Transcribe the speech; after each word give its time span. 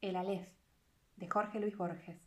El 0.00 0.14
Aleph, 0.14 0.48
de 1.16 1.26
Jorge 1.26 1.58
Luis 1.58 1.76
Borges. 1.76 2.20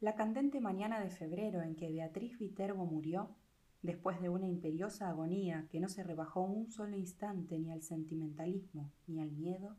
La 0.00 0.14
candente 0.14 0.58
mañana 0.58 1.00
de 1.00 1.10
febrero 1.10 1.60
en 1.60 1.76
que 1.76 1.90
Beatriz 1.90 2.38
Viterbo 2.38 2.86
murió, 2.86 3.36
después 3.82 4.22
de 4.22 4.30
una 4.30 4.46
imperiosa 4.46 5.10
agonía 5.10 5.68
que 5.70 5.80
no 5.80 5.90
se 5.90 6.02
rebajó 6.02 6.40
un 6.40 6.70
solo 6.70 6.96
instante 6.96 7.58
ni 7.58 7.70
al 7.70 7.82
sentimentalismo 7.82 8.90
ni 9.06 9.20
al 9.20 9.32
miedo, 9.32 9.76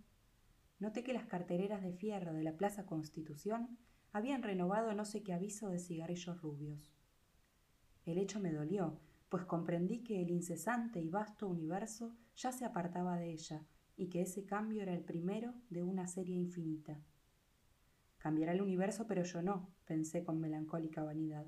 noté 0.77 1.03
que 1.03 1.13
las 1.13 1.25
cartereras 1.25 1.81
de 1.81 1.93
fierro 1.93 2.33
de 2.33 2.43
la 2.43 2.55
Plaza 2.55 2.85
Constitución 2.85 3.79
habían 4.11 4.43
renovado 4.43 4.93
no 4.93 5.03
sé 5.03 5.23
qué 5.23 5.33
aviso 5.33 5.69
de 5.69 5.79
cigarrillos 5.79 6.39
rubios. 6.43 6.93
El 8.05 8.19
hecho 8.19 8.39
me 8.39 8.51
dolió, 8.51 8.99
pues 9.29 9.45
comprendí 9.45 10.03
que 10.03 10.21
el 10.21 10.29
incesante 10.29 11.01
y 11.01 11.09
vasto 11.09 11.47
universo 11.47 12.15
ya 12.35 12.51
se 12.51 12.65
apartaba 12.65 13.17
de 13.17 13.31
ella 13.31 13.65
y 13.95 14.09
que 14.09 14.21
ese 14.21 14.45
cambio 14.45 14.81
era 14.81 14.93
el 14.93 15.03
primero 15.03 15.53
de 15.69 15.83
una 15.83 16.07
serie 16.07 16.35
infinita. 16.35 16.99
Cambiará 18.17 18.53
el 18.53 18.61
universo, 18.61 19.05
pero 19.07 19.23
yo 19.23 19.41
no, 19.41 19.69
pensé 19.85 20.23
con 20.23 20.39
melancólica 20.39 21.03
vanidad. 21.03 21.45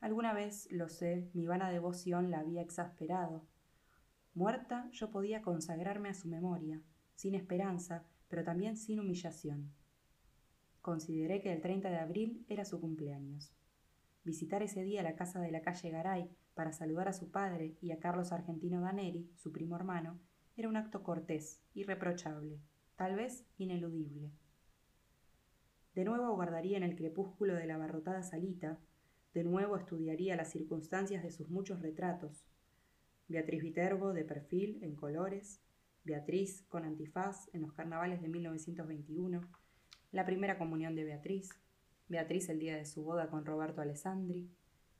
Alguna 0.00 0.32
vez, 0.32 0.68
lo 0.70 0.88
sé, 0.88 1.30
mi 1.32 1.46
vana 1.46 1.70
devoción 1.70 2.30
la 2.30 2.40
había 2.40 2.62
exasperado. 2.62 3.46
Muerta, 4.34 4.88
yo 4.92 5.10
podía 5.10 5.42
consagrarme 5.42 6.08
a 6.10 6.14
su 6.14 6.28
memoria, 6.28 6.82
sin 7.14 7.34
esperanza, 7.34 8.04
pero 8.28 8.44
también 8.44 8.76
sin 8.76 9.00
humillación. 9.00 9.72
Consideré 10.80 11.40
que 11.40 11.52
el 11.52 11.60
30 11.60 11.90
de 11.90 11.98
abril 11.98 12.44
era 12.48 12.64
su 12.64 12.80
cumpleaños. 12.80 13.52
Visitar 14.24 14.62
ese 14.62 14.82
día 14.82 15.02
la 15.02 15.16
casa 15.16 15.40
de 15.40 15.50
la 15.50 15.62
calle 15.62 15.90
Garay 15.90 16.30
para 16.54 16.72
saludar 16.72 17.08
a 17.08 17.12
su 17.12 17.30
padre 17.30 17.76
y 17.80 17.92
a 17.92 17.98
Carlos 17.98 18.32
Argentino 18.32 18.80
Daneri, 18.80 19.30
su 19.36 19.52
primo 19.52 19.76
hermano, 19.76 20.18
era 20.56 20.68
un 20.68 20.76
acto 20.76 21.02
cortés, 21.02 21.60
irreprochable, 21.74 22.58
tal 22.96 23.14
vez 23.14 23.44
ineludible. 23.58 24.30
De 25.94 26.04
nuevo 26.04 26.34
guardaría 26.34 26.78
en 26.78 26.82
el 26.82 26.96
crepúsculo 26.96 27.54
de 27.54 27.66
la 27.66 27.74
abarrotada 27.74 28.22
salita, 28.22 28.80
de 29.34 29.44
nuevo 29.44 29.76
estudiaría 29.76 30.34
las 30.34 30.50
circunstancias 30.50 31.22
de 31.22 31.30
sus 31.30 31.50
muchos 31.50 31.82
retratos. 31.82 32.46
Beatriz 33.28 33.62
Viterbo 33.62 34.14
de 34.14 34.24
perfil, 34.24 34.78
en 34.82 34.96
colores, 34.96 35.60
Beatriz 36.04 36.64
con 36.68 36.84
antifaz 36.84 37.52
en 37.52 37.60
los 37.62 37.74
carnavales 37.74 38.22
de 38.22 38.28
1921, 38.28 39.42
la 40.12 40.24
primera 40.24 40.56
comunión 40.56 40.94
de 40.94 41.04
Beatriz, 41.04 41.50
Beatriz 42.08 42.48
el 42.48 42.60
día 42.60 42.76
de 42.76 42.86
su 42.86 43.02
boda 43.02 43.28
con 43.28 43.44
Roberto 43.44 43.82
Alessandri, 43.82 44.48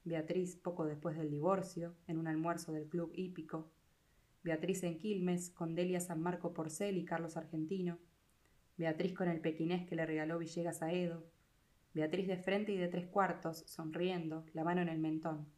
Beatriz 0.05 0.57
poco 0.57 0.85
después 0.85 1.17
del 1.17 1.31
divorcio, 1.31 1.95
en 2.07 2.19
un 2.19 2.27
almuerzo 2.27 2.73
del 2.73 2.89
Club 2.89 3.13
Hípico, 3.15 3.71
Beatriz 4.47 4.85
en 4.85 4.97
Quilmes, 4.97 5.51
con 5.51 5.75
Delia 5.75 5.99
San 5.99 6.21
Marco 6.21 6.55
Porcel 6.55 6.99
y 6.99 7.05
Carlos 7.05 7.37
Argentino, 7.37 7.99
Beatriz 8.77 9.13
con 9.13 9.29
el 9.29 9.41
pequinés 9.41 9.89
que 9.89 9.97
le 9.97 10.07
regaló 10.07 10.39
Villegas 10.39 10.83
a 10.83 10.93
Edo, 10.93 11.27
Beatriz 11.95 12.29
de 12.29 12.37
frente 12.37 12.71
y 12.71 12.77
de 12.77 12.87
tres 12.87 13.09
cuartos, 13.09 13.65
sonriendo, 13.67 14.47
la 14.53 14.63
mano 14.63 14.83
en 14.83 14.89
el 14.89 15.01
mentón. 15.01 15.49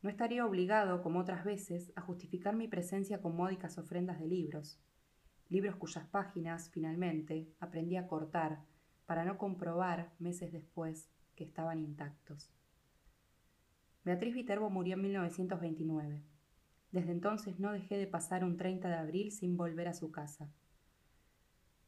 No 0.00 0.08
estaría 0.08 0.46
obligado, 0.46 1.02
como 1.02 1.20
otras 1.20 1.44
veces, 1.44 1.92
a 1.94 2.00
justificar 2.00 2.56
mi 2.56 2.68
presencia 2.68 3.20
con 3.20 3.36
módicas 3.36 3.76
ofrendas 3.76 4.18
de 4.18 4.28
libros, 4.28 4.80
libros 5.50 5.76
cuyas 5.76 6.06
páginas, 6.06 6.70
finalmente, 6.70 7.52
aprendí 7.60 7.96
a 7.96 8.06
cortar, 8.06 8.60
para 9.04 9.26
no 9.26 9.36
comprobar, 9.36 10.14
meses 10.18 10.52
después, 10.52 11.10
que 11.36 11.44
estaban 11.44 11.80
intactos. 11.80 12.50
Beatriz 14.06 14.32
Viterbo 14.32 14.70
murió 14.70 14.94
en 14.94 15.02
1929. 15.02 16.31
Desde 16.92 17.10
entonces 17.10 17.58
no 17.58 17.72
dejé 17.72 17.96
de 17.96 18.06
pasar 18.06 18.44
un 18.44 18.58
30 18.58 18.88
de 18.88 18.94
abril 18.94 19.32
sin 19.32 19.56
volver 19.56 19.88
a 19.88 19.94
su 19.94 20.12
casa. 20.12 20.50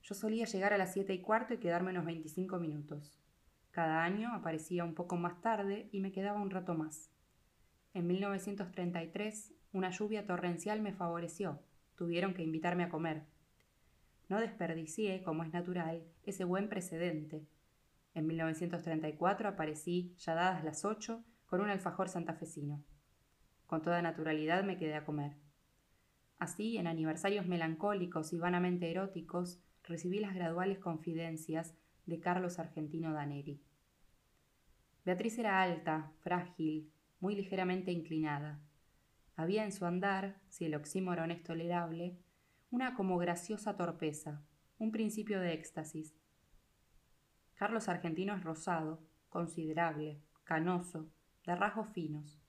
Yo 0.02 0.14
solía 0.14 0.46
llegar 0.46 0.72
a 0.72 0.78
las 0.78 0.94
siete 0.94 1.12
y 1.12 1.20
cuarto 1.20 1.54
y 1.54 1.58
quedarme 1.58 1.90
unos 1.90 2.06
25 2.06 2.58
minutos. 2.58 3.18
Cada 3.70 4.02
año 4.02 4.34
aparecía 4.34 4.82
un 4.82 4.94
poco 4.94 5.16
más 5.16 5.40
tarde 5.42 5.88
y 5.92 6.00
me 6.00 6.10
quedaba 6.10 6.40
un 6.40 6.50
rato 6.50 6.74
más. 6.74 7.10
En 7.92 8.06
1933, 8.06 9.52
una 9.72 9.90
lluvia 9.90 10.26
torrencial 10.26 10.80
me 10.80 10.94
favoreció. 10.94 11.60
Tuvieron 11.96 12.32
que 12.32 12.42
invitarme 12.42 12.84
a 12.84 12.88
comer. 12.88 13.24
No 14.28 14.40
desperdicié, 14.40 15.22
como 15.22 15.44
es 15.44 15.52
natural, 15.52 16.02
ese 16.24 16.44
buen 16.44 16.68
precedente. 16.68 17.46
En 18.14 18.26
1934 18.26 19.48
aparecí, 19.48 20.14
ya 20.16 20.34
dadas 20.34 20.64
las 20.64 20.84
ocho, 20.84 21.24
con 21.46 21.60
un 21.60 21.68
alfajor 21.68 22.08
santafesino. 22.08 22.82
Con 23.74 23.82
toda 23.82 24.02
naturalidad 24.02 24.62
me 24.62 24.76
quedé 24.76 24.94
a 24.94 25.04
comer. 25.04 25.32
Así, 26.38 26.76
en 26.76 26.86
aniversarios 26.86 27.44
melancólicos 27.48 28.32
y 28.32 28.38
vanamente 28.38 28.88
eróticos, 28.88 29.58
recibí 29.82 30.20
las 30.20 30.32
graduales 30.32 30.78
confidencias 30.78 31.74
de 32.06 32.20
Carlos 32.20 32.60
Argentino 32.60 33.12
Daneri. 33.12 33.60
Beatriz 35.04 35.36
era 35.38 35.60
alta, 35.60 36.12
frágil, 36.20 36.92
muy 37.18 37.34
ligeramente 37.34 37.90
inclinada. 37.90 38.60
Había 39.34 39.64
en 39.64 39.72
su 39.72 39.86
andar, 39.86 40.40
si 40.48 40.66
el 40.66 40.76
oxímoron 40.76 41.32
es 41.32 41.42
tolerable, 41.42 42.16
una 42.70 42.94
como 42.94 43.18
graciosa 43.18 43.76
torpeza, 43.76 44.40
un 44.78 44.92
principio 44.92 45.40
de 45.40 45.52
éxtasis. 45.52 46.14
Carlos 47.56 47.88
Argentino 47.88 48.36
es 48.36 48.44
rosado, 48.44 49.02
considerable, 49.30 50.22
canoso, 50.44 51.10
de 51.44 51.56
rasgos 51.56 51.88
finos. 51.88 52.43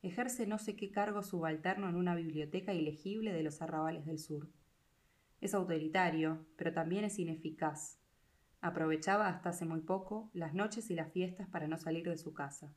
Ejerce 0.00 0.46
no 0.46 0.58
sé 0.58 0.76
qué 0.76 0.90
cargo 0.90 1.22
subalterno 1.22 1.88
en 1.88 1.96
una 1.96 2.14
biblioteca 2.14 2.72
ilegible 2.72 3.32
de 3.32 3.42
los 3.42 3.60
arrabales 3.62 4.06
del 4.06 4.20
sur. 4.20 4.48
Es 5.40 5.54
autoritario, 5.54 6.46
pero 6.56 6.72
también 6.72 7.04
es 7.04 7.18
ineficaz. 7.18 7.98
Aprovechaba 8.60 9.28
hasta 9.28 9.50
hace 9.50 9.64
muy 9.64 9.80
poco 9.80 10.30
las 10.32 10.54
noches 10.54 10.90
y 10.90 10.94
las 10.94 11.12
fiestas 11.12 11.48
para 11.48 11.66
no 11.66 11.78
salir 11.78 12.08
de 12.08 12.16
su 12.16 12.32
casa. 12.32 12.72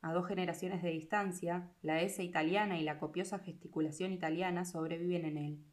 A 0.00 0.12
dos 0.12 0.26
generaciones 0.26 0.82
de 0.82 0.90
distancia, 0.90 1.70
la 1.82 2.00
S 2.00 2.22
italiana 2.22 2.78
y 2.78 2.84
la 2.84 2.98
copiosa 2.98 3.38
gesticulación 3.38 4.12
italiana 4.12 4.64
sobreviven 4.64 5.24
en 5.24 5.36
él. 5.36 5.64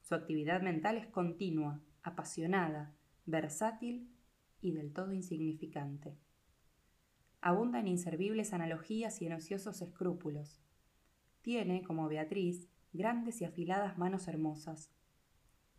Su 0.00 0.14
actividad 0.14 0.62
mental 0.62 0.96
es 0.96 1.06
continua, 1.06 1.80
apasionada, 2.02 2.94
versátil 3.26 4.10
y 4.60 4.72
del 4.72 4.92
todo 4.92 5.12
insignificante. 5.12 6.16
Abunda 7.46 7.78
en 7.78 7.88
inservibles 7.88 8.54
analogías 8.54 9.20
y 9.20 9.26
en 9.26 9.34
ociosos 9.34 9.82
escrúpulos. 9.82 10.62
Tiene, 11.42 11.82
como 11.82 12.08
Beatriz, 12.08 12.70
grandes 12.94 13.42
y 13.42 13.44
afiladas 13.44 13.98
manos 13.98 14.28
hermosas. 14.28 14.90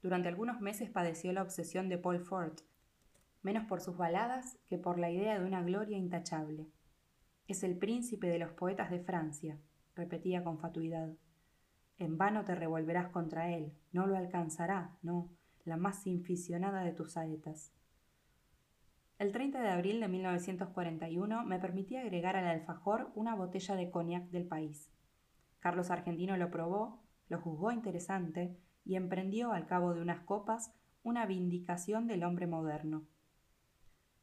Durante 0.04 0.28
algunos 0.30 0.62
meses 0.62 0.92
padeció 0.92 1.34
la 1.34 1.42
obsesión 1.42 1.90
de 1.90 1.98
Paul 1.98 2.20
Fort, 2.20 2.62
menos 3.42 3.66
por 3.66 3.82
sus 3.82 3.98
baladas 3.98 4.60
que 4.68 4.78
por 4.78 5.00
la 5.00 5.10
idea 5.10 5.40
de 5.40 5.46
una 5.48 5.64
gloria 5.64 5.98
intachable. 5.98 6.68
Es 7.48 7.64
el 7.64 7.80
príncipe 7.80 8.28
de 8.28 8.38
los 8.38 8.52
poetas 8.52 8.92
de 8.92 9.00
Francia, 9.00 9.58
repetía 9.96 10.44
con 10.44 10.60
fatuidad. 10.60 11.16
En 11.98 12.20
vano 12.20 12.46
te 12.46 12.54
revolverás 12.54 13.10
contra 13.10 13.52
él, 13.52 13.74
no 13.92 14.06
lo 14.06 14.16
alcanzará, 14.16 15.00
no, 15.02 15.32
la 15.64 15.78
más 15.78 16.06
inficionada 16.06 16.84
de 16.84 16.94
tus 16.94 17.14
saetas. 17.14 17.74
El 19.26 19.32
30 19.32 19.60
de 19.60 19.70
abril 19.70 20.00
de 20.02 20.08
1941 20.08 21.46
me 21.46 21.58
permití 21.58 21.96
agregar 21.96 22.36
al 22.36 22.46
alfajor 22.46 23.12
una 23.16 23.34
botella 23.34 23.76
de 23.76 23.90
cognac 23.90 24.30
del 24.30 24.46
país. 24.46 24.92
Carlos 25.58 25.90
Argentino 25.90 26.38
lo 26.38 26.52
probó, 26.52 27.02
lo 27.28 27.42
juzgó 27.42 27.72
interesante 27.72 28.56
y 28.84 28.98
emprendió 28.98 29.52
al 29.52 29.66
cabo 29.66 29.96
de 29.96 30.04
unas 30.04 30.20
copas 30.20 30.76
una 31.02 31.26
vindicación 31.26 32.06
del 32.06 32.24
hombre 32.24 32.46
moderno. 32.46 33.08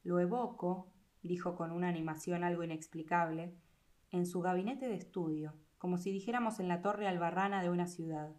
Lo 0.05 0.21
evoco, 0.21 0.93
dijo 1.21 1.57
con 1.57 1.73
una 1.73 1.89
animación 1.89 2.45
algo 2.45 2.63
inexplicable, 2.63 3.57
en 4.13 4.25
su 4.25 4.41
gabinete 4.41 4.87
de 4.87 4.95
estudio, 4.95 5.55
como 5.79 5.99
si 5.99 6.13
dijéramos 6.13 6.61
en 6.61 6.69
la 6.69 6.81
torre 6.81 7.09
albarrana 7.09 7.61
de 7.61 7.71
una 7.71 7.89
ciudad, 7.89 8.37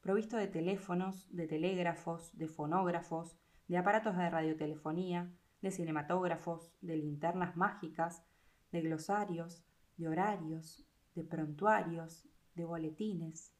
provisto 0.00 0.36
de 0.38 0.48
teléfonos, 0.48 1.28
de 1.30 1.46
telégrafos, 1.46 2.36
de 2.36 2.48
fonógrafos, 2.48 3.36
de 3.68 3.78
aparatos 3.78 4.16
de 4.16 4.28
radiotelefonía, 4.28 5.30
de 5.62 5.70
cinematógrafos, 5.70 6.72
de 6.80 6.96
linternas 6.96 7.56
mágicas, 7.56 8.24
de 8.72 8.82
glosarios, 8.82 9.64
de 9.96 10.08
horarios, 10.08 10.86
de 11.14 11.24
prontuarios, 11.24 12.26
de 12.54 12.64
boletines. 12.64 13.52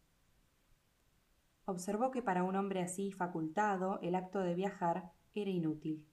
Observó 1.64 2.10
que 2.10 2.22
para 2.22 2.42
un 2.42 2.56
hombre 2.56 2.82
así 2.82 3.12
facultado 3.12 4.00
el 4.02 4.14
acto 4.14 4.40
de 4.40 4.54
viajar 4.54 5.12
era 5.34 5.50
inútil. 5.50 6.06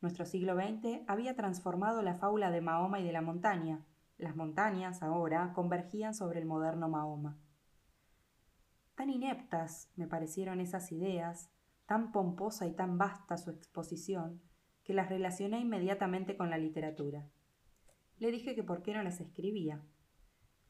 Nuestro 0.00 0.24
siglo 0.24 0.54
XX 0.54 1.02
había 1.08 1.34
transformado 1.34 2.02
la 2.02 2.14
fábula 2.14 2.50
de 2.50 2.60
Mahoma 2.60 3.00
y 3.00 3.04
de 3.04 3.12
la 3.12 3.22
montaña. 3.22 3.84
Las 4.16 4.36
montañas, 4.36 5.02
ahora, 5.02 5.52
convergían 5.54 6.14
sobre 6.14 6.38
el 6.38 6.46
moderno 6.46 6.88
Mahoma. 6.88 7.36
Tan 8.94 9.10
ineptas 9.10 9.90
me 9.96 10.06
parecieron 10.06 10.60
esas 10.60 10.92
ideas, 10.92 11.50
tan 11.86 12.12
pomposa 12.12 12.66
y 12.66 12.72
tan 12.72 12.98
vasta 12.98 13.36
su 13.38 13.50
exposición, 13.50 14.40
que 14.88 14.94
las 14.94 15.10
relacioné 15.10 15.60
inmediatamente 15.60 16.34
con 16.34 16.48
la 16.48 16.56
literatura. 16.56 17.28
Le 18.18 18.30
dije 18.30 18.54
que 18.54 18.62
por 18.62 18.80
qué 18.80 18.94
no 18.94 19.02
las 19.02 19.20
escribía. 19.20 19.82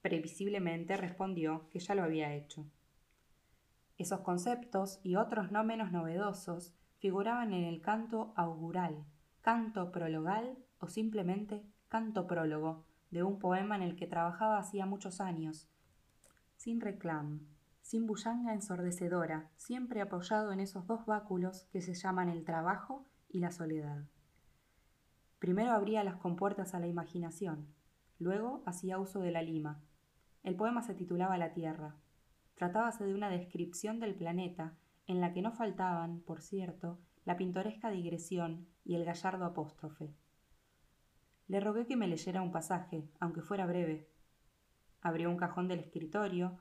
Previsiblemente 0.02 0.96
respondió 0.96 1.68
que 1.70 1.78
ya 1.78 1.94
lo 1.94 2.02
había 2.02 2.34
hecho. 2.34 2.66
Esos 3.96 4.18
conceptos 4.22 4.98
y 5.04 5.14
otros 5.14 5.52
no 5.52 5.62
menos 5.62 5.92
novedosos 5.92 6.74
figuraban 6.98 7.52
en 7.52 7.62
el 7.62 7.80
canto 7.80 8.32
augural, 8.34 9.04
canto 9.40 9.92
prologal 9.92 10.58
o 10.80 10.88
simplemente 10.88 11.62
canto 11.86 12.26
prólogo 12.26 12.86
de 13.12 13.22
un 13.22 13.38
poema 13.38 13.76
en 13.76 13.82
el 13.82 13.94
que 13.94 14.08
trabajaba 14.08 14.58
hacía 14.58 14.84
muchos 14.84 15.20
años, 15.20 15.68
sin 16.56 16.80
reclam, 16.80 17.46
sin 17.82 18.04
bullanga 18.04 18.52
ensordecedora, 18.52 19.48
siempre 19.54 20.00
apoyado 20.00 20.50
en 20.50 20.58
esos 20.58 20.88
dos 20.88 21.06
báculos 21.06 21.68
que 21.70 21.80
se 21.80 21.94
llaman 21.94 22.28
el 22.30 22.44
trabajo 22.44 23.04
y 23.28 23.40
la 23.40 23.50
soledad. 23.50 24.04
Primero 25.38 25.72
abría 25.72 26.04
las 26.04 26.16
compuertas 26.16 26.74
a 26.74 26.80
la 26.80 26.88
imaginación, 26.88 27.68
luego 28.18 28.62
hacía 28.66 28.98
uso 28.98 29.20
de 29.20 29.30
la 29.30 29.42
lima. 29.42 29.80
El 30.42 30.56
poema 30.56 30.82
se 30.82 30.94
titulaba 30.94 31.38
La 31.38 31.52
Tierra, 31.52 31.96
Tratábase 32.58 33.04
de 33.04 33.14
una 33.14 33.30
descripción 33.30 34.00
del 34.00 34.16
planeta 34.16 34.76
en 35.06 35.20
la 35.20 35.32
que 35.32 35.42
no 35.42 35.52
faltaban, 35.52 36.22
por 36.22 36.42
cierto, 36.42 36.98
la 37.24 37.36
pintoresca 37.36 37.88
digresión 37.88 38.66
y 38.84 38.96
el 38.96 39.04
gallardo 39.04 39.44
apóstrofe. 39.44 40.12
Le 41.46 41.60
rogué 41.60 41.86
que 41.86 41.94
me 41.94 42.08
leyera 42.08 42.42
un 42.42 42.50
pasaje, 42.50 43.08
aunque 43.20 43.42
fuera 43.42 43.64
breve. 43.64 44.08
Abrió 45.00 45.30
un 45.30 45.36
cajón 45.36 45.68
del 45.68 45.78
escritorio, 45.78 46.58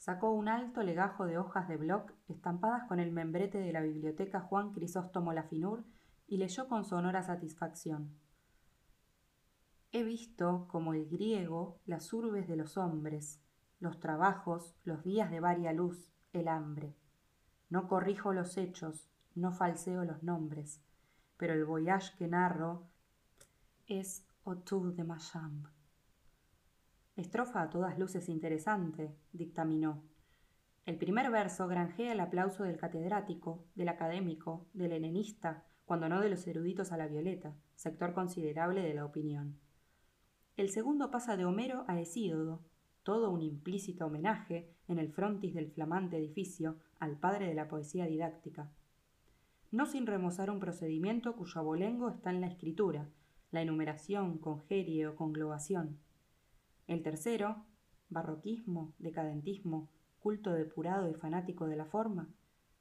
sacó 0.00 0.30
un 0.30 0.48
alto 0.48 0.82
legajo 0.82 1.26
de 1.26 1.36
hojas 1.36 1.68
de 1.68 1.76
bloc 1.76 2.10
estampadas 2.26 2.84
con 2.88 3.00
el 3.00 3.12
membrete 3.12 3.58
de 3.58 3.70
la 3.70 3.82
biblioteca 3.82 4.40
Juan 4.40 4.72
Crisóstomo 4.72 5.34
Lafinur 5.34 5.84
y 6.26 6.38
leyó 6.38 6.68
con 6.68 6.86
sonora 6.86 7.22
satisfacción. 7.22 8.16
He 9.92 10.02
visto, 10.02 10.66
como 10.68 10.94
el 10.94 11.06
griego, 11.06 11.78
las 11.84 12.14
urbes 12.14 12.48
de 12.48 12.56
los 12.56 12.78
hombres, 12.78 13.42
los 13.78 14.00
trabajos, 14.00 14.74
los 14.84 15.04
días 15.04 15.30
de 15.30 15.40
varia 15.40 15.74
luz, 15.74 16.10
el 16.32 16.48
hambre. 16.48 16.96
No 17.68 17.86
corrijo 17.86 18.32
los 18.32 18.56
hechos, 18.56 19.10
no 19.34 19.52
falseo 19.52 20.06
los 20.06 20.22
nombres, 20.22 20.82
pero 21.36 21.52
el 21.52 21.66
voyage 21.66 22.16
que 22.16 22.26
narro 22.26 22.88
es 23.86 24.24
Autour 24.46 24.94
de 24.94 25.04
ma 25.04 25.18
chambre. 25.18 25.79
Estrofa 27.20 27.60
a 27.60 27.68
todas 27.68 27.98
luces 27.98 28.30
interesante, 28.30 29.14
dictaminó. 29.34 30.02
El 30.86 30.96
primer 30.96 31.30
verso 31.30 31.68
granjea 31.68 32.12
el 32.12 32.20
aplauso 32.20 32.64
del 32.64 32.78
catedrático, 32.78 33.66
del 33.74 33.90
académico, 33.90 34.66
del 34.72 34.92
helenista, 34.92 35.66
cuando 35.84 36.08
no 36.08 36.22
de 36.22 36.30
los 36.30 36.46
eruditos 36.46 36.92
a 36.92 36.96
la 36.96 37.08
violeta, 37.08 37.54
sector 37.74 38.14
considerable 38.14 38.80
de 38.80 38.94
la 38.94 39.04
opinión. 39.04 39.60
El 40.56 40.70
segundo 40.70 41.10
pasa 41.10 41.36
de 41.36 41.44
Homero 41.44 41.84
a 41.88 42.00
Hesíodo, 42.00 42.64
todo 43.02 43.30
un 43.30 43.42
implícito 43.42 44.06
homenaje 44.06 44.74
en 44.88 44.98
el 44.98 45.12
frontis 45.12 45.52
del 45.52 45.70
flamante 45.70 46.16
edificio 46.16 46.78
al 47.00 47.18
padre 47.18 47.48
de 47.48 47.54
la 47.54 47.68
poesía 47.68 48.06
didáctica. 48.06 48.72
No 49.70 49.84
sin 49.84 50.06
remozar 50.06 50.50
un 50.50 50.58
procedimiento 50.58 51.36
cuyo 51.36 51.60
abolengo 51.60 52.08
está 52.08 52.30
en 52.30 52.40
la 52.40 52.46
escritura, 52.46 53.10
la 53.50 53.60
enumeración, 53.60 54.38
congerie 54.38 55.06
o 55.06 55.16
conglobación. 55.16 55.98
El 56.86 57.02
tercero, 57.02 57.64
barroquismo, 58.08 58.94
decadentismo, 58.98 59.88
culto 60.18 60.52
depurado 60.52 61.10
y 61.10 61.14
fanático 61.14 61.66
de 61.66 61.76
la 61.76 61.86
forma, 61.86 62.28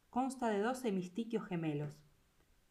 consta 0.10 0.50
de 0.50 0.60
dos 0.60 0.84
hemistiquios 0.86 1.46
gemelos. 1.46 2.02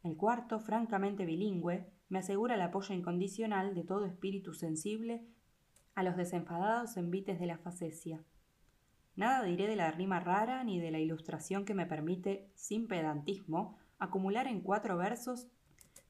El 0.02 0.16
cuarto, 0.16 0.60
francamente 0.60 1.24
bilingüe, 1.24 1.90
me 2.08 2.18
asegura 2.18 2.54
el 2.54 2.62
apoyo 2.62 2.94
incondicional 2.94 3.74
de 3.74 3.84
todo 3.84 4.06
espíritu 4.06 4.54
sensible 4.54 5.26
a 5.94 6.02
los 6.02 6.16
desenfadados 6.16 6.96
envites 6.96 7.38
de 7.40 7.46
la 7.46 7.58
facesia. 7.58 8.24
Nada 9.16 9.42
diré 9.42 9.66
de 9.66 9.76
la 9.76 9.90
rima 9.90 10.20
rara 10.20 10.62
ni 10.62 10.78
de 10.78 10.90
la 10.90 11.00
ilustración 11.00 11.64
que 11.64 11.74
me 11.74 11.86
permite, 11.86 12.50
sin 12.54 12.86
pedantismo, 12.86 13.76
acumular 13.98 14.46
en 14.46 14.60
cuatro 14.60 14.96
versos 14.96 15.48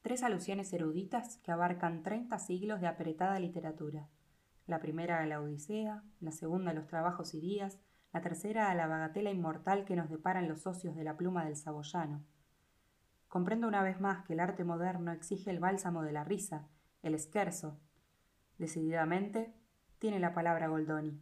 tres 0.03 0.23
alusiones 0.23 0.73
eruditas 0.73 1.39
que 1.39 1.51
abarcan 1.51 2.03
treinta 2.03 2.39
siglos 2.39 2.81
de 2.81 2.87
apretada 2.87 3.41
literatura. 3.41 4.09
La 4.69 4.81
primera 4.81 5.21
a 5.21 5.27
la 5.27 5.41
Odisea, 5.41 6.05
la 6.21 6.31
segunda 6.31 6.73
a 6.73 6.75
los 6.75 6.87
trabajos 6.87 7.33
y 7.33 7.41
días, 7.41 7.79
la 8.13 8.21
tercera 8.21 8.71
a 8.71 8.75
la 8.75 8.87
bagatela 8.87 9.31
inmortal 9.31 9.87
que 9.87 9.97
nos 9.97 10.11
deparan 10.11 10.47
los 10.47 10.61
socios 10.61 10.95
de 10.95 11.05
la 11.05 11.17
pluma 11.17 11.47
del 11.47 11.57
saboyano. 11.57 12.23
Comprendo 13.29 13.67
una 13.67 13.83
vez 13.83 13.99
más 13.99 14.27
que 14.27 14.35
el 14.35 14.41
arte 14.41 14.65
moderno 14.65 15.11
exige 15.11 15.51
el 15.51 15.59
bálsamo 15.59 16.03
de 16.03 16.13
la 16.13 16.23
risa, 16.23 16.69
el 17.01 17.15
esquerzo. 17.15 17.81
Decididamente, 18.59 19.55
tiene 19.99 20.21
la 20.21 20.35
palabra 20.35 20.69
Goldoni. 20.69 21.19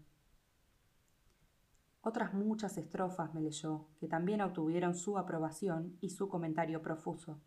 Otras 2.01 2.35
muchas 2.35 2.77
estrofas 2.79 3.33
me 3.33 3.43
leyó, 3.43 3.87
que 4.01 4.09
también 4.09 4.41
obtuvieron 4.41 4.97
su 4.97 5.19
aprobación 5.19 5.97
y 6.01 6.11
su 6.11 6.29
comentario 6.29 6.83
profuso. 6.83 7.41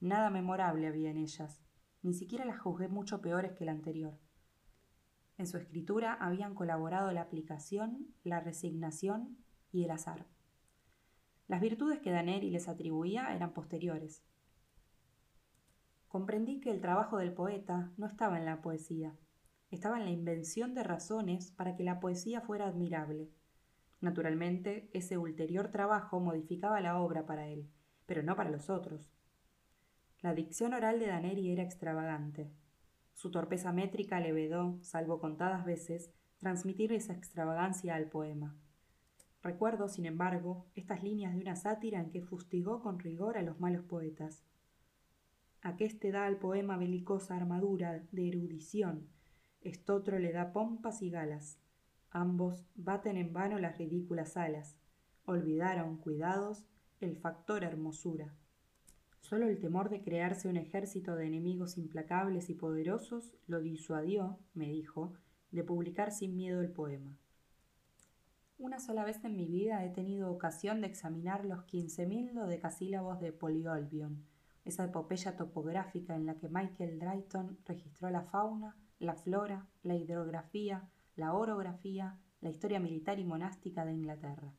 Nada 0.00 0.30
memorable 0.30 0.86
había 0.86 1.10
en 1.10 1.18
ellas, 1.18 1.60
ni 2.00 2.14
siquiera 2.14 2.46
las 2.46 2.58
juzgué 2.58 2.88
mucho 2.88 3.20
peores 3.20 3.52
que 3.52 3.66
la 3.66 3.72
anterior. 3.72 4.18
En 5.40 5.46
su 5.46 5.56
escritura 5.56 6.12
habían 6.12 6.54
colaborado 6.54 7.10
la 7.12 7.22
aplicación, 7.22 8.08
la 8.24 8.40
resignación 8.40 9.38
y 9.72 9.84
el 9.84 9.90
azar. 9.90 10.26
Las 11.48 11.62
virtudes 11.62 11.98
que 12.00 12.10
Daneri 12.10 12.50
les 12.50 12.68
atribuía 12.68 13.34
eran 13.34 13.54
posteriores. 13.54 14.22
Comprendí 16.08 16.60
que 16.60 16.70
el 16.70 16.82
trabajo 16.82 17.16
del 17.16 17.32
poeta 17.32 17.90
no 17.96 18.06
estaba 18.06 18.36
en 18.36 18.44
la 18.44 18.60
poesía, 18.60 19.16
estaba 19.70 19.96
en 19.96 20.04
la 20.04 20.10
invención 20.10 20.74
de 20.74 20.84
razones 20.84 21.52
para 21.52 21.74
que 21.74 21.84
la 21.84 22.00
poesía 22.00 22.42
fuera 22.42 22.66
admirable. 22.66 23.30
Naturalmente, 24.02 24.90
ese 24.92 25.16
ulterior 25.16 25.70
trabajo 25.70 26.20
modificaba 26.20 26.82
la 26.82 27.00
obra 27.00 27.24
para 27.24 27.48
él, 27.48 27.66
pero 28.04 28.22
no 28.22 28.36
para 28.36 28.50
los 28.50 28.68
otros. 28.68 29.10
La 30.20 30.34
dicción 30.34 30.74
oral 30.74 31.00
de 31.00 31.06
Daneri 31.06 31.50
era 31.50 31.62
extravagante. 31.62 32.52
Su 33.20 33.30
torpeza 33.30 33.70
métrica 33.70 34.18
le 34.18 34.32
vedó, 34.32 34.78
salvo 34.80 35.20
contadas 35.20 35.66
veces, 35.66 36.10
transmitir 36.38 36.90
esa 36.94 37.12
extravagancia 37.12 37.94
al 37.94 38.06
poema. 38.06 38.56
Recuerdo, 39.42 39.88
sin 39.88 40.06
embargo, 40.06 40.64
estas 40.74 41.02
líneas 41.02 41.34
de 41.34 41.42
una 41.42 41.54
sátira 41.54 42.00
en 42.00 42.12
que 42.12 42.22
fustigó 42.22 42.80
con 42.80 42.98
rigor 42.98 43.36
a 43.36 43.42
los 43.42 43.60
malos 43.60 43.84
poetas. 43.84 44.42
Aqueste 45.60 46.12
da 46.12 46.24
al 46.24 46.38
poema 46.38 46.78
belicosa 46.78 47.36
armadura 47.36 48.02
de 48.10 48.28
erudición, 48.28 49.10
estotro 49.60 50.18
le 50.18 50.32
da 50.32 50.54
pompas 50.54 51.02
y 51.02 51.10
galas. 51.10 51.58
Ambos 52.08 52.64
baten 52.74 53.18
en 53.18 53.34
vano 53.34 53.58
las 53.58 53.76
ridículas 53.76 54.38
alas. 54.38 54.78
Olvidaron, 55.26 55.98
cuidados, 55.98 56.64
el 57.00 57.18
factor 57.18 57.64
hermosura. 57.64 58.34
Solo 59.30 59.46
el 59.46 59.60
temor 59.60 59.90
de 59.90 60.02
crearse 60.02 60.48
un 60.48 60.56
ejército 60.56 61.14
de 61.14 61.24
enemigos 61.24 61.78
implacables 61.78 62.50
y 62.50 62.54
poderosos 62.54 63.36
lo 63.46 63.60
disuadió, 63.60 64.40
me 64.54 64.66
dijo, 64.66 65.12
de 65.52 65.62
publicar 65.62 66.10
sin 66.10 66.34
miedo 66.34 66.60
el 66.60 66.72
poema. 66.72 67.16
Una 68.58 68.80
sola 68.80 69.04
vez 69.04 69.24
en 69.24 69.36
mi 69.36 69.46
vida 69.46 69.84
he 69.84 69.90
tenido 69.90 70.32
ocasión 70.32 70.80
de 70.80 70.88
examinar 70.88 71.44
los 71.44 71.62
quince 71.62 72.06
mil 72.06 72.34
dodecasílabos 72.34 73.20
de 73.20 73.32
Polyolbion, 73.32 74.26
esa 74.64 74.86
epopeya 74.86 75.36
topográfica 75.36 76.16
en 76.16 76.26
la 76.26 76.34
que 76.34 76.48
Michael 76.48 76.98
Drayton 76.98 77.56
registró 77.66 78.10
la 78.10 78.22
fauna, 78.22 78.76
la 78.98 79.14
flora, 79.14 79.68
la 79.84 79.94
hidrografía, 79.94 80.90
la 81.14 81.34
orografía, 81.34 82.18
la 82.40 82.50
historia 82.50 82.80
militar 82.80 83.20
y 83.20 83.24
monástica 83.24 83.84
de 83.84 83.92
Inglaterra. 83.92 84.56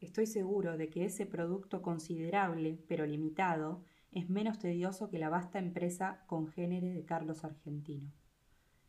Estoy 0.00 0.26
seguro 0.26 0.78
de 0.78 0.88
que 0.88 1.04
ese 1.04 1.26
producto 1.26 1.82
considerable, 1.82 2.82
pero 2.88 3.04
limitado, 3.04 3.84
es 4.12 4.30
menos 4.30 4.58
tedioso 4.58 5.10
que 5.10 5.18
la 5.18 5.28
vasta 5.28 5.58
empresa 5.58 6.24
congénere 6.26 6.92
de 6.92 7.04
Carlos 7.04 7.44
Argentino. 7.44 8.10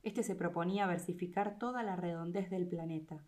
Este 0.03 0.23
se 0.23 0.35
proponía 0.35 0.87
versificar 0.87 1.59
toda 1.59 1.83
la 1.83 1.97
redondez 1.97 2.49
del 2.49 2.65
planeta. 2.65 3.23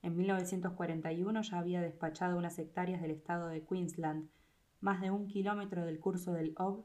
En 0.00 0.16
1941 0.16 1.42
ya 1.42 1.58
había 1.58 1.82
despachado 1.82 2.38
unas 2.38 2.58
hectáreas 2.58 3.02
del 3.02 3.10
estado 3.10 3.48
de 3.48 3.66
Queensland, 3.66 4.30
más 4.80 5.00
de 5.00 5.10
un 5.10 5.26
kilómetro 5.26 5.84
del 5.84 6.00
curso 6.00 6.32
del 6.32 6.54
Ob, 6.56 6.84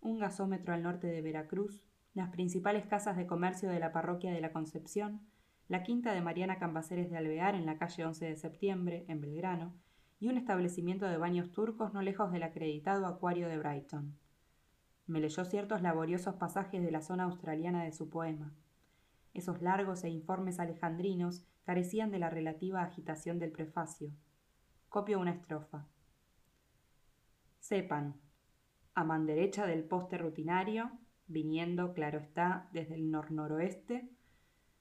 un 0.00 0.18
gasómetro 0.18 0.74
al 0.74 0.84
norte 0.84 1.08
de 1.08 1.22
Veracruz, 1.22 1.84
las 2.14 2.30
principales 2.30 2.86
casas 2.86 3.16
de 3.16 3.26
comercio 3.26 3.68
de 3.68 3.80
la 3.80 3.92
parroquia 3.92 4.32
de 4.32 4.40
la 4.40 4.52
Concepción, 4.52 5.20
la 5.68 5.82
quinta 5.82 6.12
de 6.12 6.20
Mariana 6.20 6.58
Cambaceres 6.58 7.10
de 7.10 7.16
Alvear 7.16 7.54
en 7.54 7.66
la 7.66 7.76
calle 7.76 8.04
11 8.04 8.24
de 8.24 8.36
septiembre, 8.36 9.04
en 9.08 9.20
Belgrano, 9.20 9.74
y 10.20 10.28
un 10.28 10.38
establecimiento 10.38 11.06
de 11.06 11.18
baños 11.18 11.52
turcos 11.52 11.92
no 11.92 12.02
lejos 12.02 12.30
del 12.32 12.44
acreditado 12.44 13.06
acuario 13.06 13.48
de 13.48 13.58
Brighton. 13.58 14.16
Me 15.06 15.20
leyó 15.20 15.44
ciertos 15.44 15.82
laboriosos 15.82 16.36
pasajes 16.36 16.82
de 16.82 16.90
la 16.90 17.02
zona 17.02 17.24
australiana 17.24 17.84
de 17.84 17.92
su 17.92 18.08
poema. 18.08 18.52
Esos 19.34 19.60
largos 19.60 20.04
e 20.04 20.08
informes 20.08 20.58
alejandrinos 20.58 21.44
carecían 21.64 22.10
de 22.10 22.20
la 22.20 22.30
relativa 22.30 22.82
agitación 22.82 23.38
del 23.38 23.52
prefacio. 23.52 24.10
Copio 24.88 25.20
una 25.20 25.32
estrofa. 25.32 25.86
Sepan, 27.58 28.14
a 28.94 29.04
man 29.04 29.26
derecha 29.26 29.66
del 29.66 29.84
poste 29.84 30.16
rutinario, 30.16 30.90
viniendo, 31.26 31.92
claro 31.92 32.18
está, 32.18 32.68
desde 32.72 32.94
el 32.94 33.10
nor-noroeste, 33.10 34.08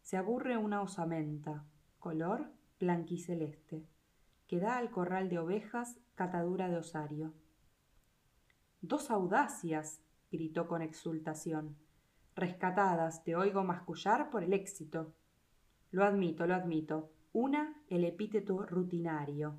se 0.06 0.18
aburre 0.18 0.56
una 0.56 0.84
osamenta, 0.84 1.66
color 1.98 2.52
blanquiceleste. 2.80 3.88
que 4.46 4.60
da 4.60 4.78
al 4.78 4.92
corral 4.92 5.30
de 5.30 5.40
ovejas 5.40 5.98
catadura 6.14 6.70
de 6.70 6.78
osario. 6.78 7.34
Dos 8.82 9.10
audacias, 9.10 10.04
gritó 10.32 10.68
con 10.68 10.84
exultación. 10.84 11.76
Rescatadas, 12.36 13.24
te 13.24 13.36
oigo 13.36 13.64
mascullar 13.64 14.30
por 14.30 14.44
el 14.44 14.54
éxito. 14.54 15.16
Lo 15.90 16.06
admito, 16.06 16.46
lo 16.46 16.54
admito. 16.54 17.10
Una, 17.34 17.82
el 17.90 18.04
epíteto 18.04 18.64
rutinario, 18.64 19.58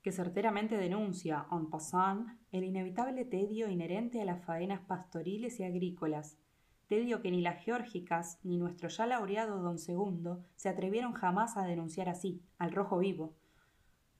que 0.00 0.12
certeramente 0.12 0.78
denuncia, 0.78 1.46
en 1.52 1.68
passant, 1.68 2.26
el 2.52 2.64
inevitable 2.64 3.26
tedio 3.26 3.68
inherente 3.68 4.22
a 4.22 4.24
las 4.24 4.42
faenas 4.42 4.80
pastoriles 4.80 5.60
y 5.60 5.64
agrícolas, 5.64 6.38
tedio 6.88 7.20
que 7.20 7.30
ni 7.30 7.42
las 7.42 7.62
geórgicas 7.62 8.40
ni 8.42 8.56
nuestro 8.56 8.88
ya 8.88 9.06
laureado 9.06 9.62
don 9.62 9.78
segundo 9.78 10.42
se 10.56 10.68
atrevieron 10.68 11.12
jamás 11.12 11.56
a 11.56 11.64
denunciar 11.64 12.08
así, 12.08 12.42
al 12.56 12.72
rojo 12.72 12.98
vivo. 12.98 13.36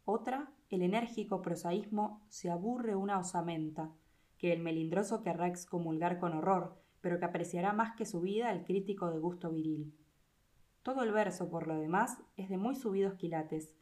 Otra, 0.05 0.53
el 0.71 0.83
enérgico 0.83 1.43
prosaísmo 1.43 2.23
se 2.29 2.51
aburre 2.51 2.95
una 2.95 3.19
osamenta, 3.19 3.91
que 4.37 4.53
el 4.53 4.61
melindroso 4.61 5.23
querrá 5.23 5.49
excomulgar 5.49 6.19
con 6.19 6.35
horror, 6.35 6.81
pero 7.01 7.19
que 7.19 7.25
apreciará 7.25 7.73
más 7.73 7.97
que 7.97 8.05
su 8.05 8.21
vida 8.21 8.53
el 8.53 8.65
crítico 8.65 9.11
de 9.11 9.19
gusto 9.19 9.51
viril. 9.51 9.95
Todo 10.83 11.03
el 11.03 11.13
verso, 11.13 11.51
por 11.51 11.67
lo 11.67 11.79
demás, 11.79 12.23
es 12.37 12.49
de 12.49 12.59
muy 12.59 12.75
subidos 12.75 13.15
quilates. 13.15 13.75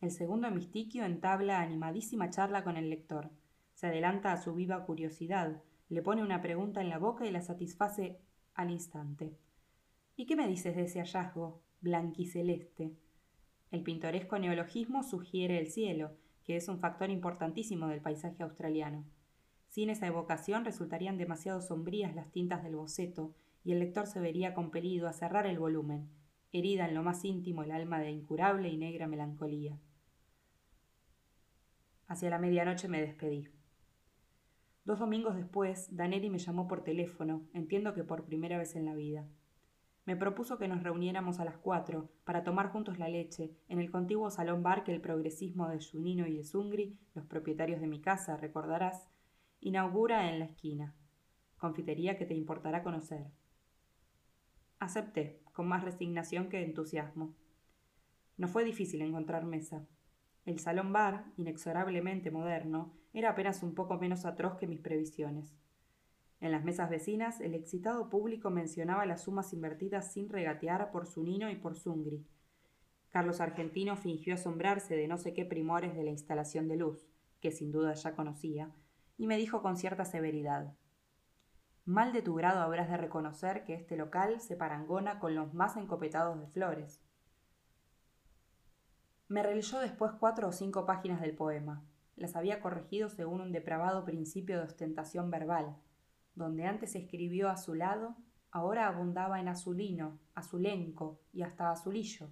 El 0.00 0.10
segundo 0.10 0.48
hemistiquio 0.48 1.04
entabla 1.04 1.60
animadísima 1.60 2.30
charla 2.30 2.64
con 2.64 2.76
el 2.76 2.90
lector. 2.90 3.30
Se 3.74 3.88
adelanta 3.88 4.32
a 4.32 4.36
su 4.36 4.54
viva 4.54 4.84
curiosidad, 4.84 5.62
le 5.88 6.02
pone 6.02 6.22
una 6.22 6.42
pregunta 6.42 6.80
en 6.80 6.88
la 6.88 6.98
boca 6.98 7.26
y 7.26 7.30
la 7.30 7.42
satisface 7.42 8.18
al 8.54 8.70
instante. 8.70 9.36
¿Y 10.16 10.26
qué 10.26 10.34
me 10.34 10.48
dices 10.48 10.74
de 10.74 10.82
ese 10.82 11.00
hallazgo, 11.00 11.62
blanquiceleste? 11.80 12.92
El 13.70 13.82
pintoresco 13.82 14.38
neologismo 14.38 15.02
sugiere 15.02 15.58
el 15.58 15.68
cielo, 15.68 16.16
que 16.44 16.56
es 16.56 16.68
un 16.68 16.78
factor 16.78 17.10
importantísimo 17.10 17.88
del 17.88 18.00
paisaje 18.00 18.42
australiano. 18.42 19.04
Sin 19.68 19.90
esa 19.90 20.06
evocación 20.06 20.64
resultarían 20.64 21.18
demasiado 21.18 21.60
sombrías 21.60 22.14
las 22.14 22.30
tintas 22.30 22.62
del 22.62 22.76
boceto 22.76 23.34
y 23.64 23.72
el 23.72 23.80
lector 23.80 24.06
se 24.06 24.20
vería 24.20 24.54
compelido 24.54 25.08
a 25.08 25.12
cerrar 25.12 25.46
el 25.46 25.58
volumen, 25.58 26.08
herida 26.52 26.88
en 26.88 26.94
lo 26.94 27.02
más 27.02 27.24
íntimo 27.24 27.62
el 27.62 27.72
alma 27.72 28.00
de 28.00 28.10
incurable 28.10 28.68
y 28.68 28.76
negra 28.76 29.08
melancolía. 29.08 29.78
Hacia 32.06 32.30
la 32.30 32.38
medianoche 32.38 32.88
me 32.88 33.00
despedí. 33.00 33.48
Dos 34.86 35.00
domingos 35.00 35.34
después, 35.34 35.96
Daneri 35.96 36.30
me 36.30 36.38
llamó 36.38 36.68
por 36.68 36.84
teléfono, 36.84 37.42
entiendo 37.52 37.92
que 37.92 38.04
por 38.04 38.24
primera 38.24 38.56
vez 38.56 38.76
en 38.76 38.84
la 38.84 38.94
vida. 38.94 39.26
Me 40.04 40.14
propuso 40.14 40.58
que 40.58 40.68
nos 40.68 40.84
reuniéramos 40.84 41.40
a 41.40 41.44
las 41.44 41.58
cuatro 41.58 42.08
para 42.22 42.44
tomar 42.44 42.70
juntos 42.70 42.96
la 42.96 43.08
leche 43.08 43.50
en 43.68 43.80
el 43.80 43.90
contiguo 43.90 44.30
salón 44.30 44.62
bar 44.62 44.84
que 44.84 44.94
el 44.94 45.00
progresismo 45.00 45.68
de 45.68 45.84
Junino 45.84 46.28
y 46.28 46.36
de 46.36 46.44
Zungri, 46.44 46.96
los 47.16 47.26
propietarios 47.26 47.80
de 47.80 47.88
mi 47.88 48.00
casa, 48.00 48.36
recordarás, 48.36 49.08
inaugura 49.58 50.30
en 50.30 50.38
la 50.38 50.44
esquina. 50.44 50.94
Confitería 51.58 52.16
que 52.16 52.24
te 52.24 52.34
importará 52.34 52.84
conocer. 52.84 53.26
Acepté, 54.78 55.40
con 55.52 55.66
más 55.66 55.82
resignación 55.82 56.48
que 56.48 56.62
entusiasmo. 56.62 57.34
No 58.36 58.46
fue 58.46 58.62
difícil 58.62 59.02
encontrar 59.02 59.46
mesa. 59.46 59.84
El 60.46 60.60
salón 60.60 60.92
bar, 60.92 61.26
inexorablemente 61.36 62.30
moderno, 62.30 62.94
era 63.12 63.30
apenas 63.30 63.62
un 63.62 63.74
poco 63.74 63.98
menos 63.98 64.24
atroz 64.24 64.56
que 64.56 64.68
mis 64.68 64.80
previsiones. 64.80 65.54
En 66.40 66.52
las 66.52 66.64
mesas 66.64 66.88
vecinas, 66.88 67.40
el 67.40 67.54
excitado 67.54 68.08
público 68.08 68.48
mencionaba 68.48 69.06
las 69.06 69.24
sumas 69.24 69.52
invertidas 69.52 70.12
sin 70.12 70.28
regatear 70.28 70.92
por 70.92 71.06
Zunino 71.06 71.50
y 71.50 71.56
por 71.56 71.76
Zungri. 71.76 72.24
Carlos 73.10 73.40
Argentino 73.40 73.96
fingió 73.96 74.34
asombrarse 74.34 74.94
de 74.94 75.08
no 75.08 75.18
sé 75.18 75.34
qué 75.34 75.44
primores 75.44 75.96
de 75.96 76.04
la 76.04 76.10
instalación 76.10 76.68
de 76.68 76.76
luz, 76.76 77.08
que 77.40 77.50
sin 77.50 77.72
duda 77.72 77.94
ya 77.94 78.14
conocía, 78.14 78.70
y 79.18 79.26
me 79.26 79.38
dijo 79.38 79.62
con 79.62 79.76
cierta 79.76 80.04
severidad 80.04 80.74
Mal 81.86 82.12
de 82.12 82.22
tu 82.22 82.34
grado 82.34 82.62
habrás 82.62 82.88
de 82.88 82.96
reconocer 82.96 83.64
que 83.64 83.74
este 83.74 83.96
local 83.96 84.40
se 84.40 84.56
parangona 84.56 85.18
con 85.18 85.34
los 85.34 85.54
más 85.54 85.76
encopetados 85.76 86.38
de 86.40 86.48
flores. 86.48 87.00
Me 89.28 89.42
releyó 89.42 89.80
después 89.80 90.12
cuatro 90.18 90.48
o 90.48 90.52
cinco 90.52 90.86
páginas 90.86 91.20
del 91.20 91.34
poema. 91.34 91.84
Las 92.16 92.36
había 92.36 92.60
corregido 92.60 93.08
según 93.08 93.40
un 93.40 93.52
depravado 93.52 94.04
principio 94.04 94.58
de 94.58 94.64
ostentación 94.64 95.30
verbal. 95.30 95.76
Donde 96.34 96.64
antes 96.64 96.94
escribió 96.94 97.48
a 97.48 97.56
su 97.56 97.74
lado, 97.74 98.16
ahora 98.50 98.86
abundaba 98.86 99.40
en 99.40 99.48
azulino, 99.48 100.18
azulenco 100.34 101.20
y 101.32 101.42
hasta 101.42 101.70
azulillo. 101.70 102.30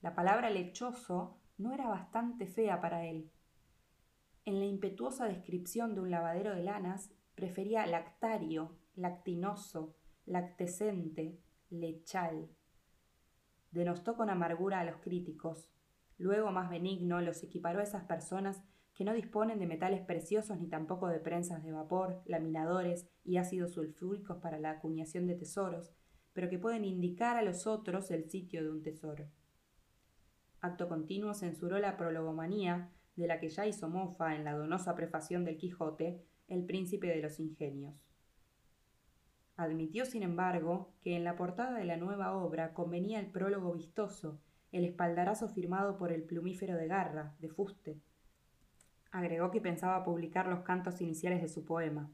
La 0.00 0.14
palabra 0.14 0.50
lechoso 0.50 1.38
no 1.58 1.72
era 1.72 1.88
bastante 1.88 2.46
fea 2.46 2.80
para 2.80 3.06
él, 3.06 3.30
en 4.46 4.58
la 4.58 4.66
impetuosa 4.66 5.26
descripción 5.26 5.94
de 5.94 6.02
un 6.02 6.10
lavadero 6.10 6.54
de 6.54 6.62
lanas, 6.62 7.10
prefería 7.34 7.86
lactario, 7.86 8.76
lactinoso, 8.94 9.96
lactescente, 10.26 11.40
lechal. 11.70 12.50
Denostó 13.70 14.16
con 14.16 14.28
amargura 14.28 14.80
a 14.80 14.84
los 14.84 14.96
críticos. 14.98 15.70
Luego, 16.18 16.50
más 16.52 16.70
benigno, 16.70 17.20
los 17.20 17.42
equiparó 17.42 17.80
a 17.80 17.84
esas 17.84 18.04
personas 18.04 18.62
que 18.94 19.04
no 19.04 19.12
disponen 19.12 19.58
de 19.58 19.66
metales 19.66 20.00
preciosos 20.02 20.58
ni 20.60 20.68
tampoco 20.68 21.08
de 21.08 21.18
prensas 21.18 21.64
de 21.64 21.72
vapor, 21.72 22.22
laminadores 22.26 23.08
y 23.24 23.38
ácidos 23.38 23.72
sulfúricos 23.72 24.38
para 24.38 24.58
la 24.58 24.70
acuñación 24.70 25.26
de 25.26 25.34
tesoros, 25.34 25.92
pero 26.32 26.48
que 26.48 26.58
pueden 26.58 26.84
indicar 26.84 27.36
a 27.36 27.42
los 27.42 27.66
otros 27.66 28.10
el 28.10 28.30
sitio 28.30 28.62
de 28.62 28.70
un 28.70 28.82
tesoro. 28.82 29.26
Acto 30.60 30.88
continuo 30.88 31.34
censuró 31.34 31.78
la 31.78 31.96
prologomanía 31.96 32.90
de 33.16 33.26
la 33.26 33.38
que 33.38 33.48
ya 33.48 33.66
hizo 33.66 33.88
mofa 33.88 34.34
en 34.34 34.44
la 34.44 34.54
donosa 34.54 34.94
prefación 34.94 35.44
del 35.44 35.56
Quijote, 35.56 36.24
el 36.48 36.64
príncipe 36.64 37.08
de 37.08 37.20
los 37.20 37.38
ingenios. 37.40 37.94
Admitió, 39.56 40.04
sin 40.04 40.22
embargo, 40.22 40.92
que 41.00 41.16
en 41.16 41.24
la 41.24 41.36
portada 41.36 41.78
de 41.78 41.84
la 41.84 41.96
nueva 41.96 42.36
obra 42.36 42.74
convenía 42.74 43.20
el 43.20 43.30
prólogo 43.30 43.72
vistoso, 43.72 44.40
el 44.74 44.84
espaldarazo 44.84 45.48
firmado 45.48 45.96
por 45.96 46.10
el 46.10 46.24
plumífero 46.24 46.76
de 46.76 46.88
Garra, 46.88 47.32
de 47.38 47.48
Fuste. 47.48 48.00
Agregó 49.12 49.52
que 49.52 49.60
pensaba 49.60 50.02
publicar 50.02 50.48
los 50.48 50.62
cantos 50.62 51.00
iniciales 51.00 51.40
de 51.40 51.48
su 51.48 51.64
poema. 51.64 52.10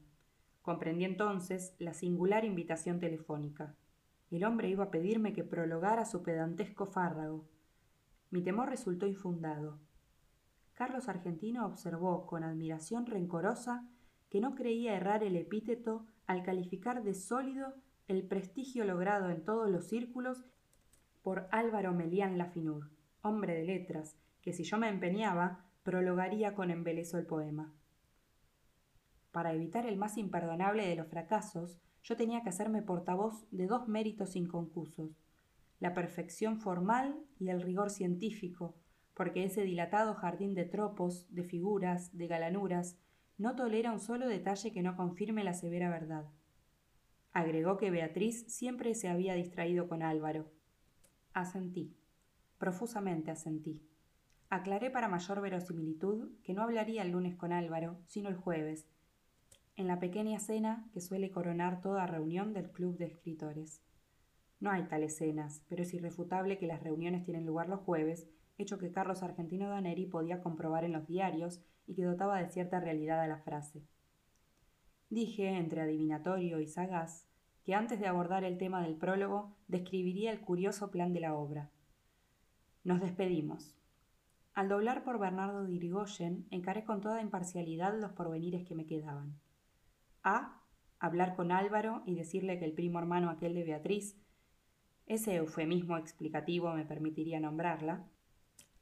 Comprendí 0.61 1.05
entonces 1.05 1.75
la 1.79 1.95
singular 1.95 2.45
invitación 2.45 2.99
telefónica. 2.99 3.75
El 4.29 4.43
hombre 4.43 4.69
iba 4.69 4.83
a 4.83 4.91
pedirme 4.91 5.33
que 5.33 5.43
prologara 5.43 6.05
su 6.05 6.21
pedantesco 6.21 6.85
fárrago. 6.85 7.49
Mi 8.29 8.43
temor 8.43 8.69
resultó 8.69 9.07
infundado. 9.07 9.79
Carlos 10.75 11.09
Argentino 11.09 11.65
observó 11.65 12.27
con 12.27 12.43
admiración 12.43 13.07
rencorosa 13.07 13.89
que 14.29 14.39
no 14.39 14.53
creía 14.53 14.95
errar 14.95 15.23
el 15.23 15.35
epíteto 15.35 16.05
al 16.27 16.43
calificar 16.43 17.03
de 17.03 17.15
sólido 17.15 17.73
el 18.07 18.27
prestigio 18.27 18.85
logrado 18.85 19.31
en 19.31 19.43
todos 19.43 19.67
los 19.67 19.87
círculos 19.87 20.45
por 21.21 21.47
Álvaro 21.51 21.93
Melián 21.93 22.37
Lafinur, 22.37 22.89
hombre 23.21 23.55
de 23.55 23.65
letras, 23.65 24.17
que 24.41 24.53
si 24.53 24.63
yo 24.63 24.77
me 24.77 24.89
empeñaba, 24.89 25.65
prologaría 25.83 26.55
con 26.55 26.71
embeleso 26.71 27.17
el 27.17 27.25
poema. 27.25 27.73
Para 29.31 29.53
evitar 29.53 29.85
el 29.85 29.97
más 29.97 30.17
imperdonable 30.17 30.87
de 30.87 30.95
los 30.95 31.07
fracasos, 31.07 31.79
yo 32.03 32.17
tenía 32.17 32.41
que 32.41 32.49
hacerme 32.49 32.81
portavoz 32.81 33.47
de 33.51 33.67
dos 33.67 33.87
méritos 33.87 34.35
inconcusos, 34.35 35.21
la 35.79 35.93
perfección 35.93 36.59
formal 36.59 37.19
y 37.39 37.49
el 37.49 37.61
rigor 37.61 37.89
científico, 37.89 38.75
porque 39.13 39.43
ese 39.43 39.63
dilatado 39.63 40.15
jardín 40.15 40.53
de 40.53 40.65
tropos, 40.65 41.27
de 41.29 41.43
figuras, 41.43 42.15
de 42.17 42.27
galanuras, 42.27 42.97
no 43.37 43.55
tolera 43.55 43.91
un 43.91 43.99
solo 43.99 44.27
detalle 44.27 44.71
que 44.71 44.83
no 44.83 44.95
confirme 44.95 45.43
la 45.43 45.53
severa 45.53 45.89
verdad. 45.89 46.25
Agregó 47.33 47.77
que 47.77 47.91
Beatriz 47.91 48.45
siempre 48.47 48.93
se 48.93 49.07
había 49.07 49.35
distraído 49.35 49.87
con 49.87 50.03
Álvaro. 50.03 50.51
Asentí. 51.33 51.95
Profusamente 52.57 53.31
asentí. 53.31 53.81
Aclaré 54.49 54.89
para 54.89 55.07
mayor 55.07 55.41
verosimilitud 55.41 56.29
que 56.43 56.53
no 56.53 56.61
hablaría 56.61 57.03
el 57.03 57.11
lunes 57.11 57.35
con 57.35 57.53
Álvaro, 57.53 57.97
sino 58.07 58.29
el 58.29 58.35
jueves, 58.35 58.87
en 59.75 59.87
la 59.87 59.99
pequeña 59.99 60.39
cena 60.39 60.89
que 60.93 61.01
suele 61.01 61.31
coronar 61.31 61.81
toda 61.81 62.05
reunión 62.05 62.53
del 62.53 62.71
club 62.71 62.97
de 62.97 63.05
escritores. 63.05 63.81
No 64.59 64.69
hay 64.69 64.83
tales 64.83 65.15
cenas, 65.15 65.63
pero 65.69 65.83
es 65.83 65.93
irrefutable 65.93 66.57
que 66.57 66.67
las 66.67 66.83
reuniones 66.83 67.23
tienen 67.23 67.45
lugar 67.45 67.69
los 67.69 67.79
jueves 67.79 68.27
hecho 68.61 68.77
que 68.77 68.91
Carlos 68.91 69.23
Argentino 69.23 69.69
Daneri 69.69 70.05
podía 70.05 70.41
comprobar 70.41 70.83
en 70.83 70.93
los 70.93 71.07
diarios 71.07 71.61
y 71.87 71.95
que 71.95 72.03
dotaba 72.03 72.39
de 72.39 72.49
cierta 72.49 72.79
realidad 72.79 73.21
a 73.21 73.27
la 73.27 73.39
frase. 73.39 73.83
Dije, 75.09 75.49
entre 75.49 75.81
adivinatorio 75.81 76.59
y 76.59 76.67
sagaz, 76.67 77.27
que 77.63 77.75
antes 77.75 77.99
de 77.99 78.07
abordar 78.07 78.43
el 78.43 78.57
tema 78.57 78.81
del 78.81 78.95
prólogo 78.95 79.55
describiría 79.67 80.31
el 80.31 80.41
curioso 80.41 80.91
plan 80.91 81.13
de 81.13 81.19
la 81.19 81.35
obra. 81.35 81.69
Nos 82.83 83.01
despedimos. 83.01 83.77
Al 84.53 84.67
doblar 84.67 85.03
por 85.03 85.19
Bernardo 85.19 85.63
de 85.63 85.73
Irigoyen, 85.73 86.47
encaré 86.49 86.83
con 86.83 86.99
toda 86.99 87.21
imparcialidad 87.21 87.97
los 87.99 88.11
porvenires 88.11 88.67
que 88.67 88.75
me 88.75 88.85
quedaban. 88.85 89.39
A. 90.23 90.61
Hablar 90.99 91.35
con 91.35 91.51
Álvaro 91.51 92.03
y 92.05 92.15
decirle 92.15 92.59
que 92.59 92.65
el 92.65 92.73
primo 92.73 92.99
hermano 92.99 93.29
aquel 93.29 93.55
de 93.55 93.63
Beatriz, 93.63 94.21
ese 95.07 95.35
eufemismo 95.35 95.97
explicativo 95.97 96.73
me 96.73 96.85
permitiría 96.85 97.39
nombrarla, 97.39 98.07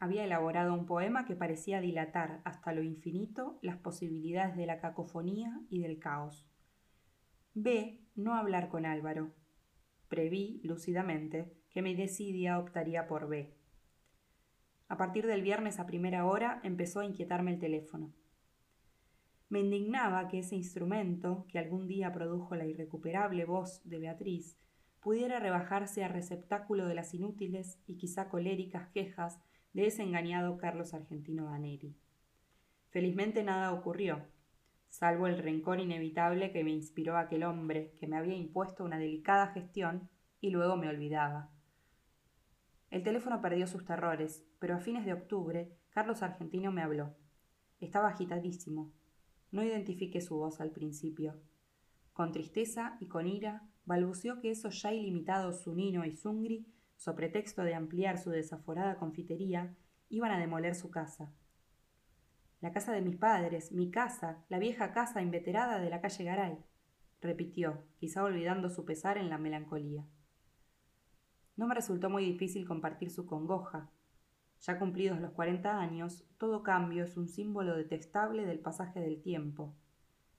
Había 0.01 0.23
elaborado 0.23 0.73
un 0.73 0.85
poema 0.85 1.25
que 1.25 1.35
parecía 1.35 1.81
dilatar 1.81 2.41
hasta 2.45 2.71
lo 2.71 2.83
infinito 2.83 3.59
las 3.61 3.77
posibilidades 3.77 4.55
de 4.55 4.65
la 4.65 4.79
cacofonía 4.79 5.59
y 5.69 5.81
del 5.81 5.99
caos. 5.99 6.47
B. 7.53 7.99
No 8.19 8.35
hablar 8.35 8.67
con 8.67 8.85
Álvaro. 8.85 9.31
Preví, 10.09 10.59
lúcidamente, 10.65 11.53
que 11.69 11.81
mi 11.81 11.95
desidia 11.95 12.59
optaría 12.59 13.07
por 13.07 13.29
B. 13.29 13.55
A 14.89 14.97
partir 14.97 15.25
del 15.25 15.41
viernes 15.41 15.79
a 15.79 15.85
primera 15.85 16.25
hora 16.25 16.59
empezó 16.65 16.99
a 16.99 17.05
inquietarme 17.05 17.51
el 17.51 17.59
teléfono. 17.59 18.13
Me 19.47 19.61
indignaba 19.61 20.27
que 20.27 20.39
ese 20.39 20.57
instrumento, 20.57 21.45
que 21.47 21.59
algún 21.59 21.87
día 21.87 22.11
produjo 22.11 22.55
la 22.55 22.65
irrecuperable 22.65 23.45
voz 23.45 23.79
de 23.85 23.99
Beatriz, 23.99 24.57
pudiera 24.99 25.39
rebajarse 25.39 26.03
a 26.03 26.09
receptáculo 26.09 26.87
de 26.87 26.95
las 26.95 27.13
inútiles 27.13 27.79
y 27.87 27.95
quizá 27.95 28.27
coléricas 28.27 28.89
quejas 28.89 29.39
de 29.71 29.87
ese 29.87 30.03
engañado 30.03 30.57
Carlos 30.57 30.93
Argentino 30.93 31.45
Daneri. 31.45 31.95
Felizmente 32.89 33.43
nada 33.43 33.71
ocurrió, 33.71 34.25
salvo 34.89 35.27
el 35.27 35.37
rencor 35.37 35.79
inevitable 35.79 36.51
que 36.51 36.63
me 36.63 36.71
inspiró 36.71 37.17
aquel 37.17 37.43
hombre 37.43 37.93
que 37.99 38.07
me 38.07 38.17
había 38.17 38.35
impuesto 38.35 38.83
una 38.83 38.97
delicada 38.97 39.47
gestión 39.47 40.09
y 40.41 40.49
luego 40.49 40.75
me 40.75 40.89
olvidaba. 40.89 41.51
El 42.89 43.03
teléfono 43.03 43.41
perdió 43.41 43.67
sus 43.67 43.85
terrores, 43.85 44.43
pero 44.59 44.75
a 44.75 44.79
fines 44.79 45.05
de 45.05 45.13
octubre 45.13 45.71
Carlos 45.89 46.23
Argentino 46.23 46.71
me 46.71 46.81
habló. 46.81 47.15
Estaba 47.79 48.09
agitadísimo. 48.09 48.91
No 49.51 49.63
identifiqué 49.63 50.21
su 50.21 50.37
voz 50.37 50.59
al 50.59 50.71
principio. 50.71 51.39
Con 52.13 52.31
tristeza 52.31 52.97
y 52.99 53.07
con 53.07 53.27
ira 53.27 53.67
balbuceó 53.85 54.39
que 54.39 54.51
esos 54.51 54.81
ya 54.81 54.91
ilimitados 54.91 55.63
Zunino 55.63 56.05
y 56.05 56.15
Zungri, 56.15 56.67
so 56.97 57.15
pretexto 57.15 57.63
de 57.63 57.75
ampliar 57.75 58.17
su 58.17 58.29
desaforada 58.29 58.97
confitería, 58.97 59.75
iban 60.09 60.31
a 60.31 60.39
demoler 60.39 60.75
su 60.75 60.91
casa. 60.91 61.31
La 62.61 62.73
casa 62.73 62.91
de 62.91 63.01
mis 63.01 63.15
padres, 63.15 63.71
mi 63.71 63.89
casa, 63.89 64.43
la 64.49 64.59
vieja 64.59 64.91
casa 64.91 65.21
inveterada 65.21 65.79
de 65.79 65.89
la 65.89 66.01
calle 66.01 66.25
Garay, 66.25 66.57
repitió, 67.21 67.85
quizá 67.97 68.23
olvidando 68.23 68.69
su 68.69 68.83
pesar 68.83 69.17
en 69.17 69.29
la 69.29 69.37
melancolía. 69.37 70.05
No 71.55 71.67
me 71.67 71.75
resultó 71.75 72.09
muy 72.09 72.25
difícil 72.25 72.67
compartir 72.67 73.11
su 73.11 73.25
congoja. 73.25 73.89
Ya 74.61 74.77
cumplidos 74.77 75.21
los 75.21 75.31
cuarenta 75.31 75.79
años, 75.79 76.25
todo 76.37 76.63
cambio 76.63 77.05
es 77.05 77.15
un 77.15 77.29
símbolo 77.29 77.77
detestable 77.77 78.45
del 78.45 78.59
pasaje 78.59 78.99
del 78.99 79.21
tiempo. 79.21 79.73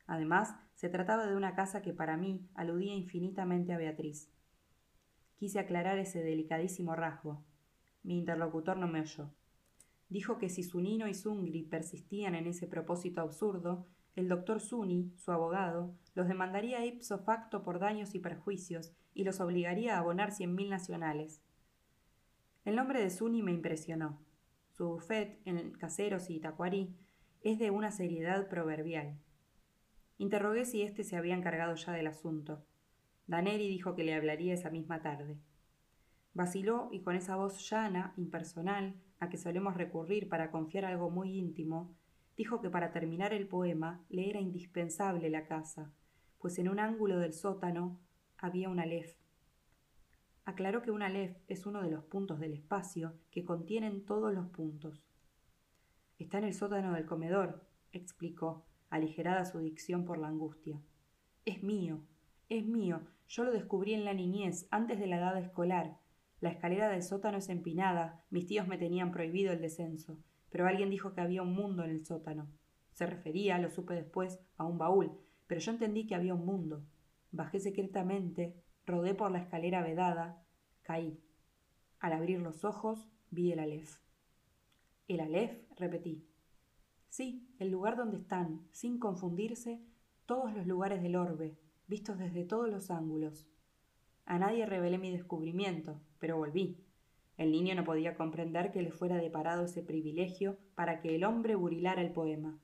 Además, 0.07 0.55
se 0.75 0.91
trataba 0.91 1.27
de 1.27 1.37
una 1.37 1.55
casa 1.55 1.81
que 1.81 1.95
para 1.95 2.19
mí 2.19 2.47
aludía 2.55 2.95
infinitamente 2.95 3.73
a 3.73 3.79
Beatriz. 3.79 4.31
Quise 5.37 5.59
aclarar 5.59 5.99
ese 5.99 6.23
delicadísimo 6.23 6.95
rasgo. 6.95 7.43
Mi 8.03 8.19
interlocutor 8.19 8.77
no 8.77 8.89
me 8.89 9.01
oyó. 9.01 9.31
Dijo 10.11 10.39
que 10.39 10.49
si 10.49 10.65
Zunino 10.65 11.07
y 11.09 11.15
Zungri 11.15 11.63
persistían 11.63 12.35
en 12.35 12.49
ese 12.49 12.67
propósito 12.67 13.21
absurdo, 13.21 13.87
el 14.17 14.29
doctor 14.29 14.61
Zuni, 14.61 15.13
su 15.17 15.31
abogado, 15.31 15.95
los 16.15 16.27
demandaría 16.27 16.85
ipso 16.85 17.21
facto 17.21 17.63
por 17.63 17.79
daños 17.79 18.17
y 18.17 18.19
perjuicios 18.19 18.93
y 19.15 19.23
los 19.23 19.41
obligaría 19.41 19.95
a 19.95 20.01
abonar 20.01 20.33
cien 20.33 20.55
mil 20.55 20.69
nacionales. 20.69 21.41
El 22.65 22.75
nombre 22.75 23.01
de 23.01 23.09
Zuni 23.11 23.43
me 23.43 23.53
impresionó. 23.53 24.21
Su 24.73 24.89
buffet 24.89 25.41
en 25.45 25.71
Caseros 25.73 26.29
y 26.29 26.41
Tacuarí 26.41 26.97
es 27.43 27.61
de 27.61 27.71
una 27.71 27.93
seriedad 27.93 28.49
proverbial. 28.49 29.17
Interrogué 30.19 30.65
si 30.65 30.83
éste 30.83 31.05
se 31.05 31.17
había 31.17 31.37
encargado 31.37 31.75
ya 31.77 31.93
del 31.93 32.09
asunto. 32.09 32.65
Daneri 33.29 33.69
dijo 33.69 33.95
que 33.95 34.03
le 34.03 34.15
hablaría 34.15 34.55
esa 34.55 34.71
misma 34.71 35.03
tarde. 35.03 35.39
Vaciló 36.35 36.89
y 36.91 37.03
con 37.03 37.15
esa 37.15 37.37
voz 37.37 37.71
llana, 37.71 38.13
impersonal, 38.17 38.97
a 39.21 39.29
que 39.29 39.37
solemos 39.37 39.77
recurrir 39.77 40.29
para 40.29 40.51
confiar 40.51 40.85
algo 40.85 41.11
muy 41.11 41.39
íntimo, 41.39 41.95
dijo 42.37 42.61
que 42.61 42.71
para 42.71 42.91
terminar 42.91 43.33
el 43.33 43.47
poema 43.47 44.03
le 44.09 44.29
era 44.29 44.41
indispensable 44.41 45.31
la 45.31 45.47
casa, 45.47 45.93
pues 46.39 46.59
en 46.59 46.69
un 46.69 46.81
ángulo 46.81 47.19
del 47.19 47.35
sótano 47.35 48.01
había 48.39 48.71
un 48.71 48.81
alef. 48.81 49.15
Aclaró 50.47 50.83
que 50.83 50.91
un 50.91 51.03
alef 51.03 51.37
es 51.49 51.67
uno 51.67 51.83
de 51.83 51.91
los 51.91 52.03
puntos 52.05 52.41
del 52.41 52.55
espacio 52.55 53.13
que 53.31 53.45
contienen 53.45 54.05
todos 54.07 54.35
los 54.35 54.49
puntos. 54.49 55.05
Está 56.19 56.39
en 56.39 56.45
el 56.45 56.55
sótano 56.55 56.95
del 56.95 57.05
comedor, 57.05 57.67
explicó, 57.93 58.65
aligerada 58.89 59.45
su 59.45 59.59
dicción 59.59 60.05
por 60.05 60.19
la 60.19 60.29
angustia. 60.29 60.81
Es 61.45 61.63
mío, 61.63 62.01
es 62.49 62.67
mío, 62.67 63.03
yo 63.29 63.45
lo 63.45 63.53
descubrí 63.53 63.95
en 63.95 64.05
la 64.05 64.15
niñez, 64.15 64.67
antes 64.71 64.99
de 64.99 65.07
la 65.07 65.19
edad 65.19 65.39
escolar, 65.39 65.99
la 66.41 66.51
escalera 66.51 66.89
del 66.89 67.03
sótano 67.03 67.39
es 67.39 67.49
empinada, 67.51 68.25
mis 68.31 68.47
tíos 68.47 68.67
me 68.67 68.79
tenían 68.79 69.13
prohibido 69.13 69.53
el 69.53 69.61
descenso, 69.61 70.19
pero 70.51 70.67
alguien 70.67 70.89
dijo 70.89 71.13
que 71.13 71.21
había 71.21 71.43
un 71.43 71.55
mundo 71.55 71.85
en 71.85 71.91
el 71.91 72.05
sótano. 72.05 72.49
Se 72.93 73.07
refería, 73.07 73.59
lo 73.59 73.71
supe 73.71 73.95
después, 73.95 74.41
a 74.57 74.65
un 74.65 74.79
baúl, 74.79 75.13
pero 75.47 75.61
yo 75.61 75.71
entendí 75.71 76.07
que 76.07 76.15
había 76.15 76.35
un 76.35 76.47
mundo. 76.47 76.83
Bajé 77.31 77.61
secretamente, 77.61 78.57
rodé 78.87 79.15
por 79.15 79.31
la 79.31 79.41
escalera 79.41 79.83
vedada, 79.83 80.43
caí. 80.83 81.21
Al 81.99 82.15
abrir 82.15 82.41
los 82.41 82.65
ojos, 82.65 83.07
vi 83.31 83.53
el 83.53 83.59
Aleph. 83.59 83.99
¿El 85.09 85.21
Aleph? 85.21 85.59
repetí. 85.77 86.27
Sí, 87.09 87.49
el 87.59 87.71
lugar 87.71 87.97
donde 87.97 88.17
están, 88.17 88.67
sin 88.73 88.99
confundirse, 88.99 89.85
todos 90.25 90.55
los 90.55 90.67
lugares 90.67 91.03
del 91.03 91.17
orbe, 91.17 91.59
vistos 91.87 92.17
desde 92.19 92.45
todos 92.45 92.71
los 92.71 92.91
ángulos. 92.91 93.47
A 94.25 94.39
nadie 94.39 94.65
revelé 94.65 94.97
mi 94.97 95.11
descubrimiento, 95.11 96.01
pero 96.21 96.37
volví. 96.37 96.79
El 97.37 97.51
niño 97.51 97.75
no 97.75 97.85
podía 97.85 98.15
comprender 98.15 98.71
que 98.71 98.83
le 98.83 98.93
fuera 98.93 99.17
deparado 99.17 99.65
ese 99.65 99.83
privilegio 99.83 100.59
para 100.77 101.01
que 101.01 101.17
el 101.17 101.25
hombre 101.25 101.57
burilara 101.57 102.03
el 102.03 102.13
poema. 102.13 102.61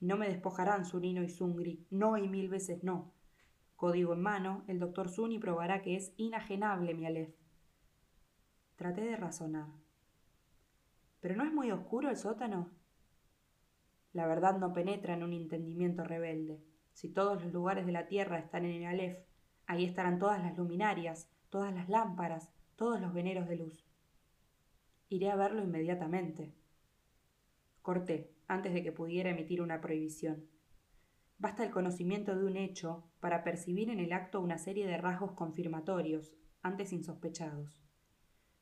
No 0.00 0.18
me 0.18 0.28
despojarán 0.28 0.84
Zunino 0.84 1.22
y 1.22 1.30
Zungri, 1.30 1.86
no 1.88 2.18
y 2.18 2.28
mil 2.28 2.50
veces 2.50 2.84
no. 2.84 3.14
Código 3.76 4.12
en 4.12 4.20
mano, 4.20 4.64
el 4.66 4.78
doctor 4.78 5.08
Zuni 5.08 5.38
probará 5.38 5.80
que 5.80 5.96
es 5.96 6.12
inajenable 6.18 6.92
mi 6.92 7.06
Aleph. 7.06 7.34
Traté 8.76 9.02
de 9.02 9.16
razonar. 9.16 9.68
¿Pero 11.20 11.36
no 11.36 11.44
es 11.44 11.52
muy 11.52 11.70
oscuro 11.70 12.10
el 12.10 12.16
sótano? 12.18 12.70
La 14.12 14.26
verdad 14.26 14.58
no 14.58 14.74
penetra 14.74 15.14
en 15.14 15.22
un 15.22 15.32
entendimiento 15.32 16.04
rebelde. 16.04 16.60
Si 16.92 17.08
todos 17.08 17.42
los 17.42 17.52
lugares 17.52 17.86
de 17.86 17.92
la 17.92 18.06
tierra 18.06 18.38
están 18.38 18.64
en 18.64 18.82
el 18.82 18.86
Aleph, 18.86 19.18
Ahí 19.66 19.84
estarán 19.84 20.18
todas 20.18 20.40
las 20.42 20.56
luminarias, 20.56 21.28
todas 21.50 21.74
las 21.74 21.88
lámparas, 21.88 22.52
todos 22.76 23.00
los 23.00 23.12
veneros 23.12 23.48
de 23.48 23.56
luz. 23.56 23.84
Iré 25.08 25.30
a 25.30 25.36
verlo 25.36 25.62
inmediatamente. 25.62 26.52
Corté, 27.80 28.30
antes 28.48 28.74
de 28.74 28.82
que 28.82 28.92
pudiera 28.92 29.30
emitir 29.30 29.62
una 29.62 29.80
prohibición. 29.80 30.46
Basta 31.38 31.64
el 31.64 31.70
conocimiento 31.70 32.36
de 32.36 32.44
un 32.44 32.56
hecho 32.56 33.04
para 33.20 33.44
percibir 33.44 33.90
en 33.90 34.00
el 34.00 34.12
acto 34.12 34.40
una 34.40 34.58
serie 34.58 34.86
de 34.86 34.98
rasgos 34.98 35.32
confirmatorios, 35.32 36.34
antes 36.62 36.92
insospechados. 36.92 37.82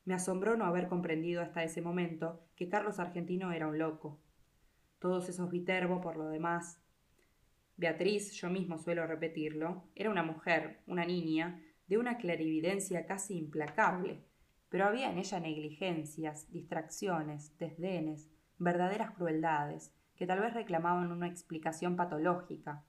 Me 0.05 0.13
asombró 0.13 0.55
no 0.55 0.65
haber 0.65 0.87
comprendido 0.87 1.41
hasta 1.41 1.63
ese 1.63 1.81
momento 1.81 2.41
que 2.55 2.69
Carlos 2.69 2.99
Argentino 2.99 3.51
era 3.51 3.67
un 3.67 3.79
loco. 3.79 4.19
Todos 4.99 5.29
esos 5.29 5.49
Viterbo, 5.49 5.99
por 5.99 6.15
lo 6.15 6.29
demás, 6.29 6.79
Beatriz, 7.77 8.31
yo 8.33 8.49
mismo 8.49 8.77
suelo 8.77 9.05
repetirlo, 9.05 9.83
era 9.95 10.09
una 10.09 10.23
mujer, 10.23 10.79
una 10.87 11.05
niña, 11.05 11.61
de 11.87 11.97
una 11.97 12.17
clarividencia 12.17 13.05
casi 13.05 13.37
implacable, 13.37 14.23
pero 14.69 14.85
había 14.85 15.11
en 15.11 15.17
ella 15.17 15.39
negligencias, 15.39 16.51
distracciones, 16.51 17.57
desdenes, 17.57 18.29
verdaderas 18.57 19.11
crueldades, 19.11 19.93
que 20.15 20.25
tal 20.25 20.39
vez 20.39 20.53
reclamaban 20.53 21.11
una 21.11 21.27
explicación 21.27 21.95
patológica. 21.95 22.83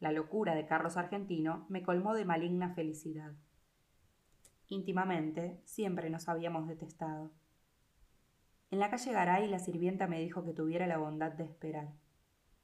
La 0.00 0.12
locura 0.12 0.54
de 0.54 0.66
Carlos 0.66 0.96
Argentino 0.96 1.66
me 1.68 1.82
colmó 1.82 2.14
de 2.14 2.24
maligna 2.24 2.74
felicidad. 2.74 3.32
Íntimamente, 4.68 5.60
siempre 5.64 6.10
nos 6.10 6.28
habíamos 6.28 6.66
detestado. 6.66 7.32
En 8.70 8.80
la 8.80 8.90
calle 8.90 9.12
Garay 9.12 9.48
la 9.48 9.60
sirvienta 9.60 10.06
me 10.08 10.20
dijo 10.20 10.44
que 10.44 10.52
tuviera 10.52 10.86
la 10.86 10.98
bondad 10.98 11.32
de 11.32 11.44
esperar. 11.44 11.92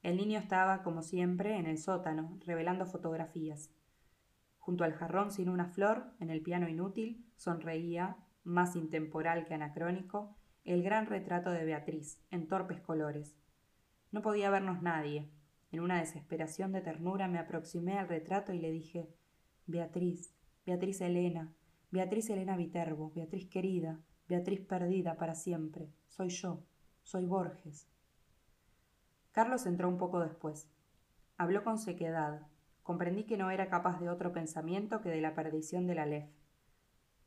El 0.02 0.16
niño 0.16 0.40
estaba, 0.40 0.82
como 0.82 1.02
siempre, 1.02 1.56
en 1.56 1.66
el 1.66 1.78
sótano, 1.78 2.38
revelando 2.44 2.86
fotografías. 2.86 3.70
Junto 4.62 4.84
al 4.84 4.92
jarrón 4.92 5.32
sin 5.32 5.48
una 5.48 5.66
flor, 5.66 6.12
en 6.20 6.30
el 6.30 6.40
piano 6.40 6.68
inútil, 6.68 7.26
sonreía, 7.34 8.16
más 8.44 8.76
intemporal 8.76 9.44
que 9.44 9.54
anacrónico, 9.54 10.36
el 10.64 10.84
gran 10.84 11.06
retrato 11.06 11.50
de 11.50 11.64
Beatriz, 11.64 12.20
en 12.30 12.46
torpes 12.46 12.80
colores. 12.80 13.36
No 14.12 14.22
podía 14.22 14.50
vernos 14.50 14.80
nadie. 14.80 15.28
En 15.72 15.80
una 15.80 15.98
desesperación 15.98 16.70
de 16.70 16.80
ternura 16.80 17.26
me 17.26 17.40
aproximé 17.40 17.98
al 17.98 18.06
retrato 18.06 18.52
y 18.52 18.60
le 18.60 18.70
dije 18.70 19.10
Beatriz, 19.66 20.32
Beatriz 20.64 21.00
Elena, 21.00 21.52
Beatriz 21.90 22.30
Elena 22.30 22.56
Viterbo, 22.56 23.10
Beatriz 23.16 23.48
querida, 23.48 23.98
Beatriz 24.28 24.60
perdida 24.60 25.16
para 25.16 25.34
siempre. 25.34 25.90
Soy 26.06 26.28
yo, 26.28 26.62
soy 27.02 27.26
Borges. 27.26 27.88
Carlos 29.32 29.66
entró 29.66 29.88
un 29.88 29.98
poco 29.98 30.20
después. 30.20 30.70
Habló 31.36 31.64
con 31.64 31.78
sequedad. 31.78 32.46
Comprendí 32.82 33.24
que 33.24 33.36
no 33.36 33.50
era 33.50 33.68
capaz 33.68 34.00
de 34.00 34.08
otro 34.08 34.32
pensamiento 34.32 35.00
que 35.00 35.10
de 35.10 35.20
la 35.20 35.34
perdición 35.34 35.86
de 35.86 35.94
la 35.94 36.06
Lef. 36.06 36.28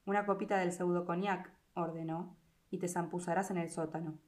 Una 0.05 0.25
copita 0.25 0.57
del 0.57 0.71
pseudo 0.71 1.05
cognac, 1.05 1.51
ordenó, 1.73 2.37
y 2.69 2.79
te 2.79 2.87
zampuzarás 2.87 3.51
en 3.51 3.57
el 3.57 3.69
sótano. 3.69 4.19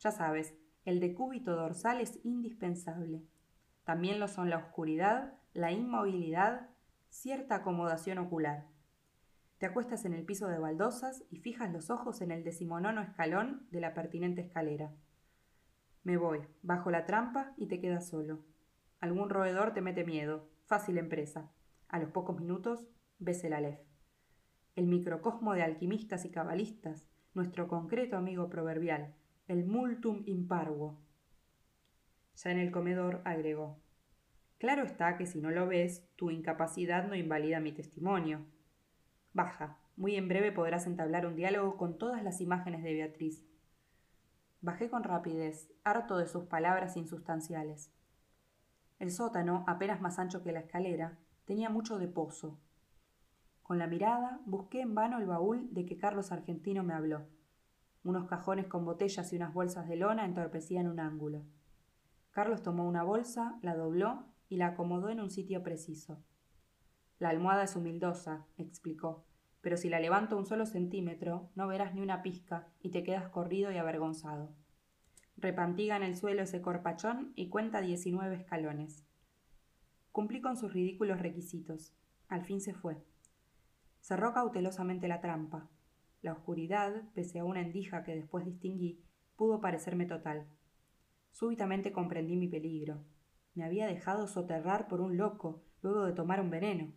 Ya 0.00 0.10
sabes, 0.10 0.54
el 0.84 1.00
decúbito 1.00 1.56
dorsal 1.56 2.00
es 2.00 2.20
indispensable. 2.24 3.22
También 3.84 4.20
lo 4.20 4.28
son 4.28 4.50
la 4.50 4.58
oscuridad, 4.58 5.34
la 5.54 5.72
inmovilidad, 5.72 6.68
cierta 7.08 7.56
acomodación 7.56 8.18
ocular. 8.18 8.66
Te 9.58 9.66
acuestas 9.66 10.04
en 10.04 10.12
el 10.12 10.24
piso 10.24 10.48
de 10.48 10.58
baldosas 10.58 11.24
y 11.30 11.38
fijas 11.38 11.72
los 11.72 11.88
ojos 11.88 12.20
en 12.20 12.30
el 12.30 12.44
decimonono 12.44 13.00
escalón 13.00 13.66
de 13.70 13.80
la 13.80 13.94
pertinente 13.94 14.42
escalera. 14.42 14.92
Me 16.04 16.18
voy, 16.18 16.40
bajo 16.62 16.90
la 16.90 17.06
trampa 17.06 17.54
y 17.56 17.66
te 17.66 17.80
quedas 17.80 18.06
solo. 18.06 18.44
Algún 19.00 19.30
roedor 19.30 19.72
te 19.72 19.80
mete 19.80 20.04
miedo, 20.04 20.48
fácil 20.66 20.98
empresa. 20.98 21.50
A 21.88 21.98
los 21.98 22.10
pocos 22.10 22.38
minutos 22.40 22.88
ves 23.18 23.44
el 23.44 23.52
Aleph. 23.52 23.80
El 24.74 24.86
microcosmo 24.86 25.54
de 25.54 25.62
alquimistas 25.62 26.24
y 26.24 26.30
cabalistas, 26.30 27.08
nuestro 27.34 27.68
concreto 27.68 28.16
amigo 28.16 28.50
proverbial, 28.50 29.14
el 29.46 29.64
multum 29.64 30.22
imparvo. 30.26 31.00
Ya 32.36 32.50
en 32.50 32.58
el 32.58 32.72
comedor 32.72 33.22
agregó. 33.24 33.80
Claro 34.58 34.82
está 34.82 35.16
que 35.16 35.26
si 35.26 35.40
no 35.40 35.50
lo 35.50 35.66
ves, 35.66 36.08
tu 36.16 36.30
incapacidad 36.30 37.06
no 37.06 37.14
invalida 37.14 37.60
mi 37.60 37.72
testimonio. 37.72 38.44
Baja, 39.32 39.78
muy 39.96 40.16
en 40.16 40.28
breve 40.28 40.50
podrás 40.50 40.86
entablar 40.86 41.26
un 41.26 41.36
diálogo 41.36 41.76
con 41.76 41.96
todas 41.96 42.22
las 42.24 42.40
imágenes 42.40 42.82
de 42.82 42.92
Beatriz. 42.92 43.46
Bajé 44.62 44.90
con 44.90 45.04
rapidez, 45.04 45.70
harto 45.84 46.18
de 46.18 46.26
sus 46.26 46.46
palabras 46.46 46.96
insustanciales. 46.96 47.92
El 48.98 49.10
sótano, 49.10 49.64
apenas 49.66 50.00
más 50.00 50.18
ancho 50.18 50.42
que 50.42 50.52
la 50.52 50.60
escalera, 50.60 51.18
tenía 51.44 51.68
mucho 51.68 51.98
de 51.98 52.08
pozo. 52.08 52.58
Con 53.62 53.78
la 53.78 53.86
mirada 53.86 54.40
busqué 54.46 54.80
en 54.80 54.94
vano 54.94 55.18
el 55.18 55.26
baúl 55.26 55.68
de 55.72 55.84
que 55.84 55.98
Carlos 55.98 56.32
Argentino 56.32 56.82
me 56.82 56.94
habló. 56.94 57.26
Unos 58.04 58.26
cajones 58.26 58.68
con 58.68 58.84
botellas 58.84 59.32
y 59.32 59.36
unas 59.36 59.52
bolsas 59.52 59.88
de 59.88 59.96
lona 59.96 60.24
entorpecían 60.24 60.86
un 60.86 61.00
ángulo. 61.00 61.44
Carlos 62.30 62.62
tomó 62.62 62.86
una 62.86 63.02
bolsa, 63.02 63.58
la 63.62 63.74
dobló 63.74 64.26
y 64.48 64.56
la 64.56 64.68
acomodó 64.68 65.08
en 65.10 65.20
un 65.20 65.30
sitio 65.30 65.62
preciso. 65.62 66.22
La 67.18 67.30
almohada 67.30 67.64
es 67.64 67.76
humildosa, 67.76 68.46
explicó, 68.56 69.24
pero 69.60 69.76
si 69.76 69.88
la 69.88 70.00
levanto 70.00 70.36
un 70.36 70.46
solo 70.46 70.64
centímetro, 70.64 71.50
no 71.54 71.66
verás 71.66 71.94
ni 71.94 72.00
una 72.00 72.22
pizca 72.22 72.68
y 72.80 72.90
te 72.90 73.02
quedas 73.02 73.28
corrido 73.28 73.72
y 73.72 73.78
avergonzado. 73.78 74.54
Repantiga 75.38 75.96
en 75.96 76.02
el 76.02 76.16
suelo 76.16 76.42
ese 76.42 76.62
corpachón 76.62 77.32
y 77.34 77.50
cuenta 77.50 77.82
diecinueve 77.82 78.36
escalones. 78.36 79.04
Cumplí 80.10 80.40
con 80.40 80.56
sus 80.56 80.72
ridículos 80.72 81.20
requisitos. 81.20 81.94
Al 82.28 82.42
fin 82.42 82.62
se 82.62 82.72
fue. 82.72 83.04
Cerró 84.00 84.32
cautelosamente 84.32 85.08
la 85.08 85.20
trampa. 85.20 85.68
La 86.22 86.32
oscuridad, 86.32 87.02
pese 87.14 87.38
a 87.38 87.44
una 87.44 87.60
endija 87.60 88.02
que 88.02 88.14
después 88.14 88.46
distinguí, 88.46 89.04
pudo 89.36 89.60
parecerme 89.60 90.06
total. 90.06 90.46
Súbitamente 91.32 91.92
comprendí 91.92 92.36
mi 92.36 92.48
peligro. 92.48 93.04
Me 93.54 93.64
había 93.64 93.86
dejado 93.86 94.28
soterrar 94.28 94.88
por 94.88 95.02
un 95.02 95.18
loco 95.18 95.62
luego 95.82 96.06
de 96.06 96.14
tomar 96.14 96.40
un 96.40 96.48
veneno. 96.48 96.94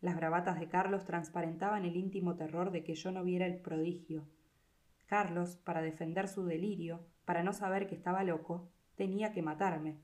Las 0.00 0.16
bravatas 0.16 0.58
de 0.58 0.68
Carlos 0.68 1.04
transparentaban 1.04 1.84
el 1.84 1.96
íntimo 1.96 2.34
terror 2.34 2.72
de 2.72 2.82
que 2.82 2.96
yo 2.96 3.12
no 3.12 3.22
viera 3.22 3.46
el 3.46 3.60
prodigio. 3.60 4.26
Carlos, 5.06 5.56
para 5.56 5.82
defender 5.82 6.26
su 6.26 6.44
delirio, 6.44 7.06
para 7.24 7.42
no 7.42 7.52
saber 7.52 7.86
que 7.86 7.94
estaba 7.94 8.24
loco, 8.24 8.70
tenía 8.96 9.32
que 9.32 9.42
matarme. 9.42 9.98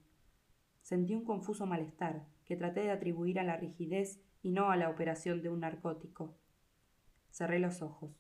Sentí 0.83 1.15
un 1.15 1.25
confuso 1.25 1.67
malestar, 1.67 2.27
que 2.45 2.57
traté 2.57 2.81
de 2.81 2.91
atribuir 2.91 3.39
a 3.39 3.45
la 3.45 3.57
rigidez 3.57 4.21
y 4.43 4.51
no 4.51 4.71
a 4.71 4.77
la 4.77 4.89
operación 4.89 5.43
de 5.43 5.51
un 5.51 5.61
narcótico. 5.61 6.37
Cerré 7.31 7.59
los 7.59 7.83
ojos. 7.83 8.11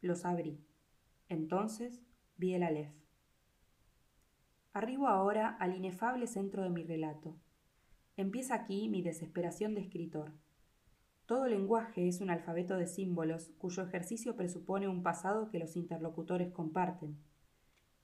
Los 0.00 0.24
abrí. 0.24 0.64
Entonces 1.28 2.02
vi 2.36 2.54
el 2.54 2.62
Aleph. 2.62 2.92
Arribo 4.72 5.08
ahora 5.08 5.56
al 5.60 5.76
inefable 5.76 6.26
centro 6.26 6.62
de 6.62 6.70
mi 6.70 6.84
relato. 6.84 7.36
Empieza 8.16 8.54
aquí 8.54 8.88
mi 8.88 9.02
desesperación 9.02 9.74
de 9.74 9.82
escritor. 9.82 10.32
Todo 11.26 11.46
lenguaje 11.46 12.08
es 12.08 12.20
un 12.20 12.30
alfabeto 12.30 12.76
de 12.76 12.86
símbolos 12.86 13.50
cuyo 13.58 13.82
ejercicio 13.82 14.34
presupone 14.34 14.88
un 14.88 15.02
pasado 15.02 15.50
que 15.50 15.58
los 15.58 15.76
interlocutores 15.76 16.50
comparten. 16.52 17.18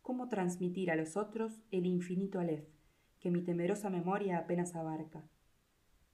¿Cómo 0.05 0.29
transmitir 0.29 0.91
a 0.91 0.97
los 0.97 1.17
otros 1.17 1.63
el 1.71 1.87
infinito 1.87 2.39
Aleph, 2.39 2.69
que 3.21 3.31
mi 3.31 3.41
temerosa 3.41 3.89
memoria 3.89 4.37
apenas 4.37 4.77
abarca? 4.77 5.25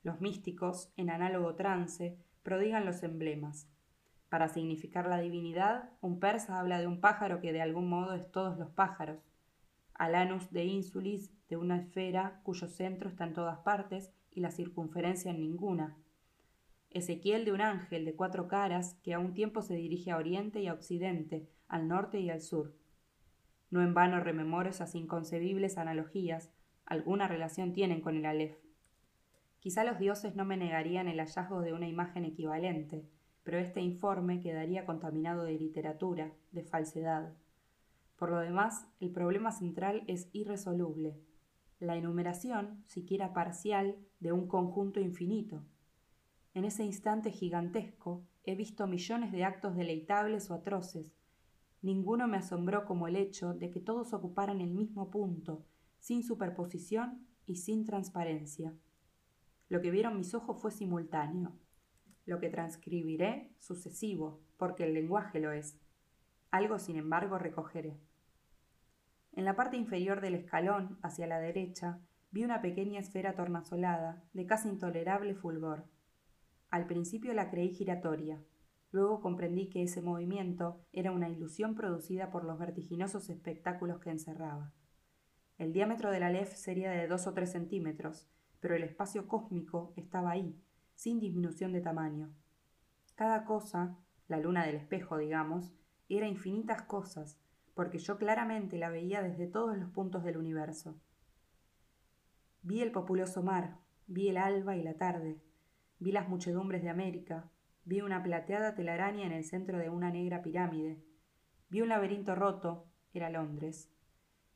Los 0.05 0.21
místicos, 0.21 0.93
en 0.97 1.11
análogo 1.11 1.57
trance, 1.57 2.17
prodigan 2.45 2.87
los 2.87 3.03
emblemas. 3.03 3.69
Para 4.29 4.49
significar 4.49 5.09
la 5.09 5.19
divinidad, 5.19 5.91
un 6.01 6.21
persa 6.21 6.61
habla 6.61 6.79
de 6.79 6.87
un 6.87 7.01
pájaro 7.01 7.41
que 7.41 7.53
de 7.53 7.63
algún 7.63 7.89
modo 7.89 8.15
es 8.15 8.31
todos 8.31 8.57
los 8.57 8.71
pájaros. 8.71 9.29
Alanus 9.95 10.53
de 10.53 10.67
insulis, 10.67 11.33
de 11.49 11.57
una 11.57 11.79
esfera 11.79 12.43
cuyo 12.45 12.69
centro 12.69 13.09
está 13.09 13.25
en 13.25 13.35
todas 13.35 13.59
partes 13.59 14.13
y 14.31 14.39
la 14.39 14.53
circunferencia 14.53 15.33
en 15.33 15.41
ninguna, 15.41 15.97
Ezequiel 16.91 17.45
de 17.45 17.51
un 17.51 17.61
ángel 17.61 18.05
de 18.05 18.15
cuatro 18.15 18.47
caras 18.47 18.95
que 19.03 19.15
a 19.15 19.19
un 19.19 19.35
tiempo 19.35 19.63
se 19.63 19.75
dirige 19.75 20.13
a 20.13 20.17
oriente 20.17 20.61
y 20.61 20.69
a 20.69 20.75
occidente, 20.75 21.49
al 21.67 21.89
norte 21.89 22.21
y 22.21 22.31
al 22.31 22.41
sur. 22.41 22.80
No 23.71 23.83
en 23.83 23.95
vano 23.95 24.21
rememoro 24.21 24.69
esas 24.69 24.95
inconcebibles 24.95 25.79
analogías, 25.79 26.51
alguna 26.85 27.29
relación 27.29 27.73
tienen 27.73 28.01
con 28.01 28.17
el 28.17 28.27
Aleph. 28.27 28.59
Quizá 29.61 29.85
los 29.85 29.99
dioses 29.99 30.35
no 30.35 30.45
me 30.45 30.57
negarían 30.57 31.07
el 31.07 31.21
hallazgo 31.21 31.61
de 31.61 31.73
una 31.73 31.87
imagen 31.87 32.25
equivalente, 32.25 33.09
pero 33.45 33.59
este 33.59 33.81
informe 33.81 34.41
quedaría 34.41 34.87
contaminado 34.87 35.45
de 35.45 35.53
literatura, 35.53 36.33
de 36.51 36.65
falsedad. 36.65 37.35
Por 38.17 38.31
lo 38.31 38.39
demás, 38.39 38.89
el 39.01 39.13
problema 39.13 39.53
central 39.53 40.03
es 40.07 40.29
irresoluble. 40.33 41.19
La 41.79 41.97
enumeración, 41.97 42.83
siquiera 42.87 43.33
parcial, 43.33 43.97
de 44.19 44.33
un 44.33 44.49
conjunto 44.49 45.01
infinito. 45.01 45.65
En 46.53 46.65
ese 46.65 46.85
instante 46.85 47.31
gigantesco 47.31 48.27
he 48.45 48.57
visto 48.57 48.87
millones 48.87 49.31
de 49.33 49.45
actos 49.45 49.77
deleitables 49.77 50.51
o 50.51 50.55
atroces. 50.55 51.20
Ninguno 51.83 52.29
me 52.29 52.37
asombró 52.37 52.85
como 52.85 53.09
el 53.09 53.17
hecho 53.17 53.55
de 53.55 53.71
que 53.71 53.81
todos 53.81 54.13
ocuparan 54.13 54.61
el 54.61 54.71
mismo 54.71 55.11
punto, 55.11 55.65
sin 55.99 56.23
superposición 56.23 57.27
y 57.47 57.57
sin 57.57 57.85
transparencia. 57.85 58.75
Lo 59.69 59.81
que 59.81 59.91
vieron 59.91 60.17
mis 60.17 60.35
ojos 60.35 60.61
fue 60.61 60.73
simultáneo. 60.73 61.57
Lo 62.27 62.39
que 62.39 62.51
transcribiré, 62.51 63.55
sucesivo, 63.59 64.41
porque 64.57 64.85
el 64.85 64.95
lenguaje 64.95 65.41
lo 65.41 65.53
es. 65.53 65.79
Algo, 66.51 66.79
sin 66.79 66.97
embargo, 66.97 67.39
recogeré. 67.39 67.99
En 69.33 69.45
la 69.45 69.57
parte 69.57 69.77
inferior 69.77 70.21
del 70.21 70.35
escalón, 70.35 70.99
hacia 71.03 71.27
la 71.27 71.39
derecha, 71.39 72.01
vi 72.31 72.45
una 72.45 72.61
pequeña 72.61 73.01
esfera 73.01 73.35
tornasolada, 73.35 74.23
de 74.33 74.45
casi 74.45 74.69
intolerable 74.69 75.35
fulgor. 75.35 75.87
Al 76.69 76.87
principio 76.87 77.33
la 77.33 77.51
creí 77.51 77.71
giratoria. 77.71 78.43
Luego 78.93 79.21
comprendí 79.21 79.69
que 79.69 79.83
ese 79.83 80.03
movimiento 80.03 80.81
era 80.93 81.13
una 81.13 81.29
ilusión 81.29 81.75
producida 81.75 82.31
por 82.31 82.45
los 82.45 82.59
vertiginosos 82.59 83.31
espectáculos 83.31 84.01
que 84.01 84.11
encerraba. 84.11 84.73
El 85.59 85.73
diámetro 85.73 86.11
de 86.11 86.21
la 86.21 86.31
LEF 86.31 86.55
sería 86.55 86.91
de 86.91 87.07
dos 87.07 87.27
o 87.27 87.35
tres 87.35 87.53
centímetros, 87.53 88.29
pero 88.61 88.75
el 88.75 88.83
espacio 88.83 89.29
cósmico 89.29 89.93
estaba 89.97 90.31
ahí, 90.31 90.59
sin 90.95 91.21
disminución 91.21 91.73
de 91.73 91.81
tamaño. 91.81 92.35
Cada 93.15 93.45
cosa, 93.45 93.97
la 94.27 94.39
luna 94.39 94.67
del 94.67 94.77
espejo, 94.77 95.19
digamos, 95.19 95.73
era 96.09 96.27
infinitas 96.27 96.83
cosas, 96.83 97.39
porque 97.75 97.99
yo 97.99 98.19
claramente 98.19 98.79
la 98.79 98.91
veía 98.91 99.23
desde 99.23 99.47
todos 99.47 99.77
los 99.77 99.91
puntos 99.91 100.25
del 100.25 100.37
universo. 100.37 100.99
Vi 102.63 102.81
el 102.81 102.91
populoso 102.91 103.43
mar, 103.43 103.79
vi 104.07 104.29
el 104.29 104.37
alba 104.37 104.77
y 104.77 104.83
la 104.83 104.95
tarde, 104.95 105.41
Vi 106.01 106.13
las 106.13 106.31
muchedumbres 106.31 106.83
de 106.83 106.89
América, 106.89 107.51
vi 107.85 108.01
una 108.01 108.23
plateada 108.23 108.75
telaraña 108.75 109.27
en 109.27 109.33
el 109.33 109.45
centro 109.45 109.79
de 109.79 109.91
una 109.91 110.11
negra 110.11 110.43
pirámide, 110.43 111.03
vi 111.69 111.81
un 111.83 111.89
laberinto 111.89 112.35
roto, 112.35 112.87
era 113.13 113.31
Londres. 113.31 113.91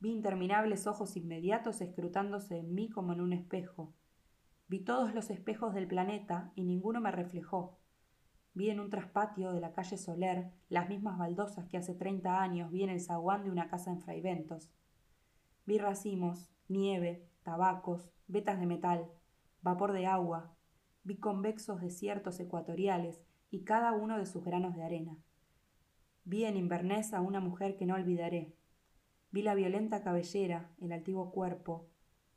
Vi 0.00 0.10
interminables 0.12 0.86
ojos 0.86 1.16
inmediatos 1.16 1.80
escrutándose 1.80 2.58
en 2.58 2.74
mí 2.74 2.90
como 2.90 3.12
en 3.12 3.20
un 3.20 3.32
espejo. 3.32 3.94
Vi 4.68 4.80
todos 4.80 5.14
los 5.14 5.30
espejos 5.30 5.74
del 5.74 5.86
planeta 5.86 6.52
y 6.54 6.64
ninguno 6.64 7.00
me 7.00 7.10
reflejó. 7.10 7.78
Vi 8.52 8.70
en 8.70 8.80
un 8.80 8.90
traspatio 8.90 9.52
de 9.52 9.60
la 9.60 9.72
calle 9.72 9.96
Soler 9.96 10.52
las 10.68 10.88
mismas 10.88 11.18
baldosas 11.18 11.68
que 11.68 11.76
hace 11.76 11.94
treinta 11.94 12.42
años 12.42 12.70
vi 12.70 12.82
en 12.82 12.90
el 12.90 13.00
zaguán 13.00 13.44
de 13.44 13.50
una 13.50 13.68
casa 13.68 13.90
en 13.90 14.00
Fraiventos. 14.00 14.70
Vi 15.66 15.78
racimos, 15.78 16.50
nieve, 16.68 17.28
tabacos, 17.42 18.12
vetas 18.26 18.60
de 18.60 18.66
metal, 18.66 19.10
vapor 19.62 19.92
de 19.92 20.06
agua, 20.06 20.53
vi 21.04 21.16
convexos 21.16 21.80
desiertos 21.80 22.40
ecuatoriales 22.40 23.22
y 23.50 23.62
cada 23.64 23.92
uno 23.92 24.18
de 24.18 24.26
sus 24.26 24.44
granos 24.44 24.74
de 24.74 24.82
arena. 24.82 25.16
Vi 26.24 26.44
en 26.44 26.56
Inverness 26.56 27.12
a 27.12 27.20
una 27.20 27.40
mujer 27.40 27.76
que 27.76 27.86
no 27.86 27.94
olvidaré. 27.94 28.54
Vi 29.30 29.42
la 29.42 29.54
violenta 29.54 30.02
cabellera, 30.02 30.70
el 30.80 30.92
altivo 30.92 31.30
cuerpo, 31.30 31.86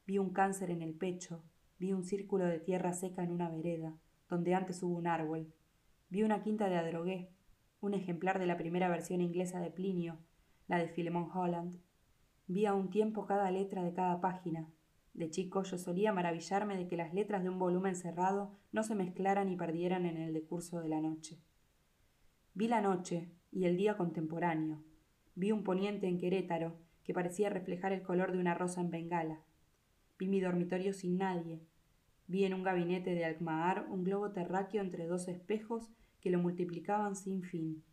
vi 0.05 0.17
un 0.17 0.31
cáncer 0.31 0.69
en 0.69 0.81
el 0.81 0.93
pecho, 0.93 1.43
vi 1.79 1.93
un 1.93 2.03
círculo 2.03 2.45
de 2.45 2.59
tierra 2.59 2.93
seca 2.93 3.23
en 3.23 3.31
una 3.31 3.49
vereda, 3.49 3.97
donde 4.29 4.53
antes 4.53 4.83
hubo 4.83 4.97
un 4.97 5.07
árbol, 5.07 5.53
vi 6.09 6.23
una 6.23 6.43
quinta 6.43 6.67
de 6.69 6.77
adrogué, 6.77 7.31
un 7.79 7.93
ejemplar 7.93 8.39
de 8.39 8.47
la 8.47 8.57
primera 8.57 8.89
versión 8.89 9.21
inglesa 9.21 9.59
de 9.59 9.71
Plinio, 9.71 10.17
la 10.67 10.77
de 10.77 10.87
Philemon 10.87 11.29
Holland. 11.33 11.79
Vi 12.47 12.65
a 12.65 12.73
un 12.73 12.89
tiempo 12.89 13.25
cada 13.25 13.51
letra 13.51 13.83
de 13.83 13.93
cada 13.93 14.19
página. 14.19 14.69
De 15.17 15.31
chico 15.31 15.63
yo 15.63 15.79
solía 15.79 16.13
maravillarme 16.13 16.77
de 16.77 16.87
que 16.87 16.95
las 16.95 17.11
letras 17.11 17.41
de 17.41 17.49
un 17.49 17.57
volumen 17.57 17.95
cerrado 17.95 18.55
no 18.71 18.83
se 18.83 18.93
mezclaran 18.93 19.49
y 19.49 19.57
perdieran 19.57 20.05
en 20.05 20.15
el 20.15 20.31
decurso 20.31 20.79
de 20.79 20.89
la 20.89 21.01
noche. 21.01 21.41
Vi 22.53 22.67
la 22.67 22.81
noche 22.81 23.31
y 23.51 23.65
el 23.65 23.77
día 23.77 23.97
contemporáneo. 23.97 24.83
Vi 25.33 25.51
un 25.51 25.63
poniente 25.63 26.07
en 26.07 26.19
Querétaro 26.19 26.77
que 27.03 27.15
parecía 27.15 27.49
reflejar 27.49 27.93
el 27.93 28.03
color 28.03 28.31
de 28.31 28.37
una 28.37 28.53
rosa 28.53 28.79
en 28.79 28.91
Bengala. 28.91 29.41
Vi 30.19 30.27
mi 30.27 30.39
dormitorio 30.39 30.93
sin 30.93 31.17
nadie. 31.17 31.65
Vi 32.27 32.45
en 32.45 32.53
un 32.53 32.61
gabinete 32.61 33.15
de 33.15 33.25
Alkmaar 33.25 33.87
un 33.89 34.03
globo 34.03 34.31
terráqueo 34.33 34.83
entre 34.83 35.07
dos 35.07 35.27
espejos 35.27 35.89
que 36.21 36.29
lo 36.29 36.37
multiplicaban 36.37 37.15
sin 37.15 37.41
fin. 37.41 37.83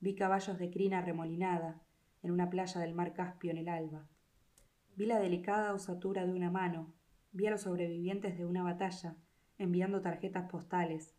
Vi 0.00 0.14
caballos 0.14 0.58
de 0.58 0.70
crina 0.70 1.02
remolinada 1.02 1.82
en 2.22 2.30
una 2.30 2.48
playa 2.48 2.80
del 2.80 2.94
mar 2.94 3.12
Caspio 3.12 3.50
en 3.50 3.58
el 3.58 3.68
alba. 3.68 4.08
Vi 4.98 5.06
la 5.06 5.20
delicada 5.20 5.74
osatura 5.74 6.26
de 6.26 6.32
una 6.32 6.50
mano, 6.50 6.92
vi 7.30 7.46
a 7.46 7.52
los 7.52 7.60
sobrevivientes 7.60 8.36
de 8.36 8.44
una 8.44 8.64
batalla 8.64 9.14
enviando 9.56 10.02
tarjetas 10.02 10.50
postales. 10.50 11.14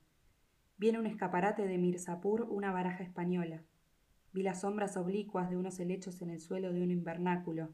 Vi 0.76 0.90
en 0.90 0.98
un 0.98 1.06
escaparate 1.06 1.66
de 1.66 1.78
Mirzapur 1.78 2.42
una 2.50 2.74
baraja 2.74 3.06
española. 3.06 3.64
Vi 4.34 4.44
las 4.44 4.60
sombras 4.60 4.98
oblicuas 4.98 5.50
de 5.50 5.56
unos 5.56 5.80
helechos 5.80 6.22
en 6.22 6.30
el 6.30 6.42
suelo 6.42 6.74
de 6.74 6.82
un 6.82 6.92
invernáculo. 6.92 7.74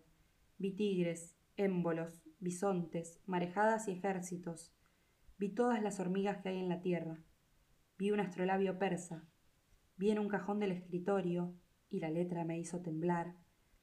Vi 0.59 0.73
tigres, 0.73 1.35
émbolos, 1.57 2.21
bisontes, 2.39 3.19
marejadas 3.25 3.87
y 3.87 3.93
ejércitos. 3.93 4.75
Vi 5.39 5.55
todas 5.55 5.81
las 5.81 5.99
hormigas 5.99 6.37
que 6.37 6.49
hay 6.49 6.59
en 6.59 6.69
la 6.69 6.81
tierra. 6.81 7.17
Vi 7.97 8.11
un 8.11 8.19
astrolabio 8.19 8.77
persa. 8.77 9.25
Vi 9.97 10.11
en 10.11 10.19
un 10.19 10.27
cajón 10.27 10.59
del 10.59 10.71
escritorio, 10.71 11.55
y 11.89 11.99
la 11.99 12.11
letra 12.11 12.45
me 12.45 12.59
hizo 12.59 12.81
temblar, 12.81 13.33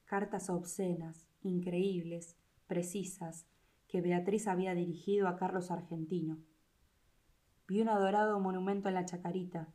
cartas 0.05 0.51
obscenas, 0.51 1.32
increíbles, 1.45 2.37
precisas, 2.67 3.47
que 3.89 4.01
Beatriz 4.01 4.49
había 4.49 4.75
dirigido 4.75 5.29
a 5.29 5.37
Carlos 5.37 5.71
Argentino. 5.71 6.39
Vi 7.69 7.81
un 7.81 7.89
adorado 7.89 8.41
monumento 8.41 8.89
en 8.89 8.95
la 8.95 9.05
chacarita, 9.05 9.73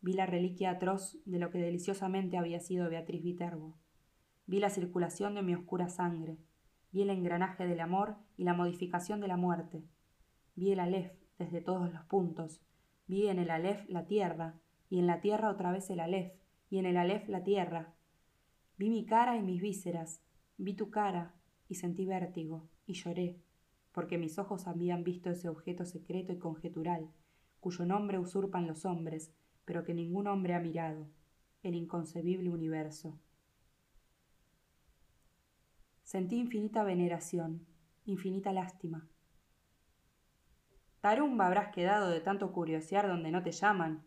vi 0.00 0.12
la 0.14 0.26
reliquia 0.26 0.70
atroz 0.70 1.18
de 1.24 1.38
lo 1.38 1.50
que 1.50 1.58
deliciosamente 1.58 2.38
había 2.38 2.60
sido 2.60 2.88
Beatriz 2.88 3.22
Viterbo. 3.22 3.76
Vi 4.46 4.60
la 4.60 4.70
circulación 4.70 5.34
de 5.34 5.42
mi 5.42 5.54
oscura 5.54 5.88
sangre, 5.88 6.38
vi 6.92 7.02
el 7.02 7.10
engranaje 7.10 7.66
del 7.66 7.80
amor 7.80 8.16
y 8.36 8.44
la 8.44 8.54
modificación 8.54 9.20
de 9.20 9.28
la 9.28 9.36
muerte. 9.36 9.84
Vi 10.54 10.72
el 10.72 10.80
Aleph 10.80 11.12
desde 11.38 11.60
todos 11.60 11.92
los 11.92 12.04
puntos, 12.06 12.62
vi 13.06 13.28
en 13.28 13.38
el 13.38 13.50
Aleph 13.50 13.88
la 13.88 14.06
tierra, 14.06 14.58
y 14.90 14.98
en 14.98 15.06
la 15.06 15.20
tierra 15.20 15.50
otra 15.50 15.70
vez 15.72 15.90
el 15.90 16.00
Aleph, 16.00 16.32
y 16.70 16.78
en 16.78 16.86
el 16.86 16.96
Aleph 16.96 17.28
la 17.28 17.44
tierra. 17.44 17.94
Vi 18.76 18.90
mi 18.90 19.04
cara 19.04 19.36
y 19.36 19.42
mis 19.42 19.60
vísceras, 19.60 20.22
vi 20.58 20.74
tu 20.74 20.90
cara, 20.90 21.34
y 21.68 21.76
sentí 21.76 22.04
vértigo, 22.04 22.68
y 22.86 22.94
lloré, 22.94 23.40
porque 23.92 24.18
mis 24.18 24.38
ojos 24.38 24.66
habían 24.66 25.04
visto 25.04 25.30
ese 25.30 25.48
objeto 25.48 25.84
secreto 25.84 26.32
y 26.32 26.38
conjetural, 26.38 27.08
cuyo 27.60 27.86
nombre 27.86 28.18
usurpan 28.18 28.66
los 28.66 28.84
hombres, 28.84 29.32
pero 29.64 29.84
que 29.84 29.94
ningún 29.94 30.26
hombre 30.26 30.54
ha 30.54 30.60
mirado, 30.60 31.06
el 31.62 31.74
inconcebible 31.74 32.50
universo. 32.50 33.18
Sentí 36.02 36.38
infinita 36.38 36.84
veneración, 36.84 37.66
infinita 38.06 38.52
lástima. 38.52 39.08
Tarumba 41.00 41.46
habrás 41.46 41.72
quedado 41.72 42.08
de 42.10 42.20
tanto 42.20 42.52
curiosear 42.52 43.06
donde 43.06 43.30
no 43.30 43.42
te 43.42 43.52
llaman, 43.52 44.04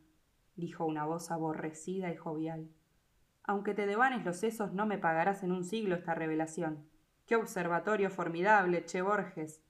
dijo 0.55 0.85
una 0.85 1.05
voz 1.05 1.31
aborrecida 1.31 2.11
y 2.11 2.17
jovial. 2.17 2.69
Aunque 3.51 3.73
te 3.73 3.85
devanes 3.85 4.23
los 4.23 4.37
sesos, 4.37 4.71
no 4.71 4.85
me 4.85 4.97
pagarás 4.97 5.43
en 5.43 5.51
un 5.51 5.65
siglo 5.65 5.95
esta 5.95 6.15
revelación. 6.15 6.87
¡Qué 7.25 7.35
observatorio 7.35 8.09
formidable, 8.09 8.85
Che 8.85 9.01
Borges! 9.01 9.61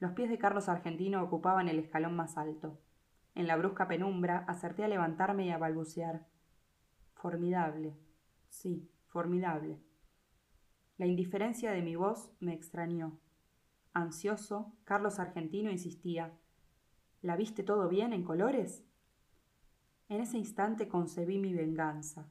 Los 0.00 0.12
pies 0.12 0.28
de 0.28 0.36
Carlos 0.36 0.68
Argentino 0.68 1.22
ocupaban 1.22 1.70
el 1.70 1.78
escalón 1.78 2.14
más 2.14 2.36
alto. 2.36 2.78
En 3.34 3.46
la 3.46 3.56
brusca 3.56 3.88
penumbra 3.88 4.44
acerté 4.48 4.84
a 4.84 4.88
levantarme 4.88 5.46
y 5.46 5.50
a 5.50 5.56
balbucear. 5.56 6.26
Formidable. 7.14 7.96
Sí, 8.50 8.86
formidable. 9.06 9.80
La 10.98 11.06
indiferencia 11.06 11.72
de 11.72 11.80
mi 11.80 11.96
voz 11.96 12.30
me 12.38 12.52
extrañó. 12.52 13.18
Ansioso, 13.94 14.74
Carlos 14.84 15.18
Argentino 15.18 15.70
insistía. 15.70 16.34
¿La 17.22 17.34
viste 17.34 17.62
todo 17.62 17.88
bien 17.88 18.12
en 18.12 18.24
colores? 18.24 18.84
En 20.08 20.20
ese 20.20 20.38
instante 20.38 20.86
concebí 20.86 21.38
mi 21.38 21.52
venganza. 21.52 22.30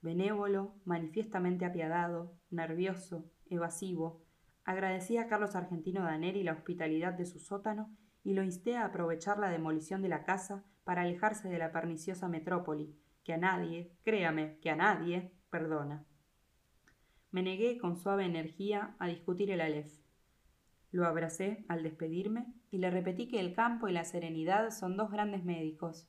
Benévolo, 0.00 0.74
manifiestamente 0.86 1.66
apiadado, 1.66 2.34
nervioso, 2.50 3.30
evasivo, 3.50 4.22
agradecí 4.64 5.18
a 5.18 5.28
Carlos 5.28 5.54
Argentino 5.54 6.02
Daneri 6.02 6.42
la 6.42 6.52
hospitalidad 6.52 7.12
de 7.12 7.26
su 7.26 7.40
sótano 7.40 7.94
y 8.22 8.32
lo 8.32 8.42
insté 8.42 8.76
a 8.76 8.86
aprovechar 8.86 9.38
la 9.38 9.50
demolición 9.50 10.00
de 10.00 10.08
la 10.08 10.24
casa 10.24 10.64
para 10.84 11.02
alejarse 11.02 11.50
de 11.50 11.58
la 11.58 11.72
perniciosa 11.72 12.26
metrópoli, 12.26 12.96
que 13.22 13.34
a 13.34 13.38
nadie, 13.38 13.92
créame, 14.02 14.58
que 14.62 14.70
a 14.70 14.76
nadie, 14.76 15.30
perdona. 15.50 16.06
Me 17.32 17.42
negué 17.42 17.76
con 17.76 17.96
suave 17.96 18.24
energía 18.24 18.96
a 18.98 19.08
discutir 19.08 19.50
el 19.50 19.60
Aleph. 19.60 19.92
Lo 20.90 21.06
abracé 21.06 21.66
al 21.68 21.82
despedirme 21.82 22.46
y 22.70 22.78
le 22.78 22.90
repetí 22.90 23.28
que 23.28 23.40
el 23.40 23.52
campo 23.52 23.88
y 23.88 23.92
la 23.92 24.04
serenidad 24.04 24.70
son 24.70 24.96
dos 24.96 25.10
grandes 25.10 25.44
médicos 25.44 26.08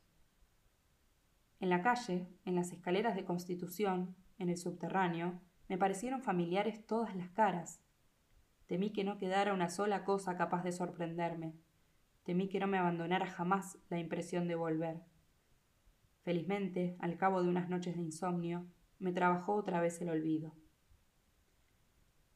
en 1.65 1.71
la 1.71 1.81
calle, 1.81 2.27
en 2.45 2.53
las 2.53 2.71
escaleras 2.71 3.15
de 3.15 3.25
Constitución, 3.25 4.15
en 4.37 4.49
el 4.49 4.57
subterráneo, 4.57 5.41
me 5.67 5.79
parecieron 5.79 6.21
familiares 6.21 6.85
todas 6.85 7.15
las 7.15 7.31
caras. 7.31 7.81
Temí 8.67 8.91
que 8.91 9.03
no 9.03 9.17
quedara 9.17 9.51
una 9.51 9.69
sola 9.69 10.03
cosa 10.03 10.37
capaz 10.37 10.63
de 10.63 10.71
sorprenderme. 10.71 11.55
Temí 12.23 12.49
que 12.49 12.59
no 12.59 12.67
me 12.67 12.77
abandonara 12.77 13.25
jamás 13.25 13.79
la 13.89 13.97
impresión 13.97 14.47
de 14.47 14.53
volver. 14.53 15.01
Felizmente, 16.21 16.97
al 16.99 17.17
cabo 17.17 17.41
de 17.41 17.49
unas 17.49 17.67
noches 17.67 17.95
de 17.95 18.03
insomnio, 18.03 18.67
me 18.99 19.11
trabajó 19.11 19.55
otra 19.55 19.81
vez 19.81 19.99
el 20.01 20.09
olvido. 20.09 20.53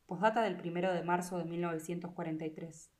Posdata 0.08 0.42
del 0.42 0.58
primero 0.58 0.92
de 0.92 1.04
marzo 1.04 1.38
de 1.38 1.46
1943. 1.46 2.92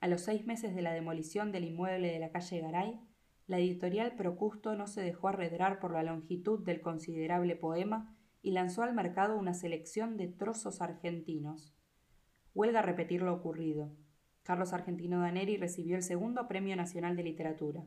A 0.00 0.06
los 0.06 0.20
seis 0.20 0.44
meses 0.44 0.74
de 0.74 0.82
la 0.82 0.92
demolición 0.92 1.50
del 1.50 1.64
inmueble 1.64 2.12
de 2.12 2.18
la 2.18 2.30
calle 2.30 2.60
Garay, 2.60 3.00
la 3.50 3.58
editorial 3.58 4.14
Procusto 4.14 4.76
no 4.76 4.86
se 4.86 5.02
dejó 5.02 5.26
arredrar 5.26 5.80
por 5.80 5.92
la 5.92 6.04
longitud 6.04 6.64
del 6.64 6.80
considerable 6.80 7.56
poema 7.56 8.16
y 8.42 8.52
lanzó 8.52 8.84
al 8.84 8.94
mercado 8.94 9.36
una 9.36 9.54
selección 9.54 10.16
de 10.16 10.28
trozos 10.28 10.80
argentinos. 10.80 11.74
Huelga 12.54 12.80
repetir 12.80 13.22
lo 13.22 13.34
ocurrido. 13.34 13.90
Carlos 14.44 14.72
Argentino 14.72 15.18
Daneri 15.18 15.56
recibió 15.56 15.96
el 15.96 16.04
segundo 16.04 16.46
Premio 16.46 16.76
Nacional 16.76 17.16
de 17.16 17.24
Literatura. 17.24 17.82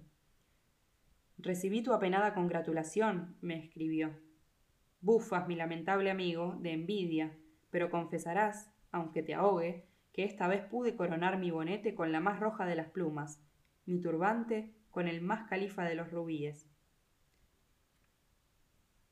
Recibí 1.38 1.82
tu 1.82 1.93
apenada 1.93 2.34
congratulación, 2.34 3.38
me 3.39 3.58
escribió. 3.58 4.19
Bufas, 4.99 5.47
mi 5.47 5.56
lamentable 5.56 6.12
amigo, 6.12 6.58
de 6.60 6.73
envidia, 6.73 7.38
pero 7.69 7.89
confesarás, 7.89 8.69
aunque 8.91 9.23
te 9.23 9.34
ahogue, 9.34 9.88
que 10.12 10.26
esta 10.26 10.49
vez 10.49 10.65
pude 10.65 10.97
coronar 10.97 11.39
mi 11.39 11.52
bonete 11.52 11.95
con 11.95 12.12
la 12.12 12.19
más 12.19 12.41
roja 12.41 12.65
de 12.65 12.76
las 12.76 12.89
plumas, 12.89 13.41
mi 13.86 14.02
turbante 14.02 14.83
con 14.94 15.08
el 15.08 15.22
más 15.22 15.50
califa 15.50 15.84
de 15.86 15.96
los 15.96 16.12
rubíes. 16.12 16.70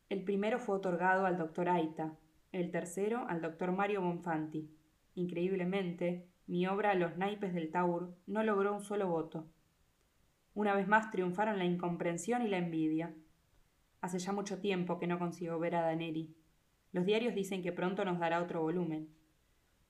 El 0.09 0.23
primero 0.23 0.59
fue 0.59 0.75
otorgado 0.75 1.25
al 1.25 1.39
doctor 1.39 1.69
Aita, 1.69 2.19
el 2.51 2.69
tercero 2.69 3.25
al 3.27 3.41
doctor 3.41 3.71
Mario 3.71 4.03
Bonfanti. 4.03 4.69
Increíblemente, 5.15 6.29
mi 6.45 6.67
obra 6.67 6.93
Los 6.93 7.17
naipes 7.17 7.55
del 7.55 7.71
Taur 7.71 8.15
no 8.27 8.43
logró 8.43 8.75
un 8.75 8.83
solo 8.83 9.07
voto. 9.07 9.49
Una 10.53 10.75
vez 10.75 10.87
más 10.87 11.09
triunfaron 11.09 11.57
la 11.57 11.65
incomprensión 11.65 12.43
y 12.43 12.47
la 12.47 12.59
envidia. 12.59 13.15
Hace 14.01 14.19
ya 14.19 14.33
mucho 14.33 14.59
tiempo 14.59 14.99
que 14.99 15.07
no 15.07 15.17
consigo 15.17 15.57
ver 15.57 15.73
a 15.73 15.81
Daneri. 15.81 16.35
Los 16.91 17.05
diarios 17.05 17.33
dicen 17.33 17.63
que 17.63 17.71
pronto 17.71 18.05
nos 18.05 18.19
dará 18.19 18.43
otro 18.43 18.61
volumen. 18.61 19.09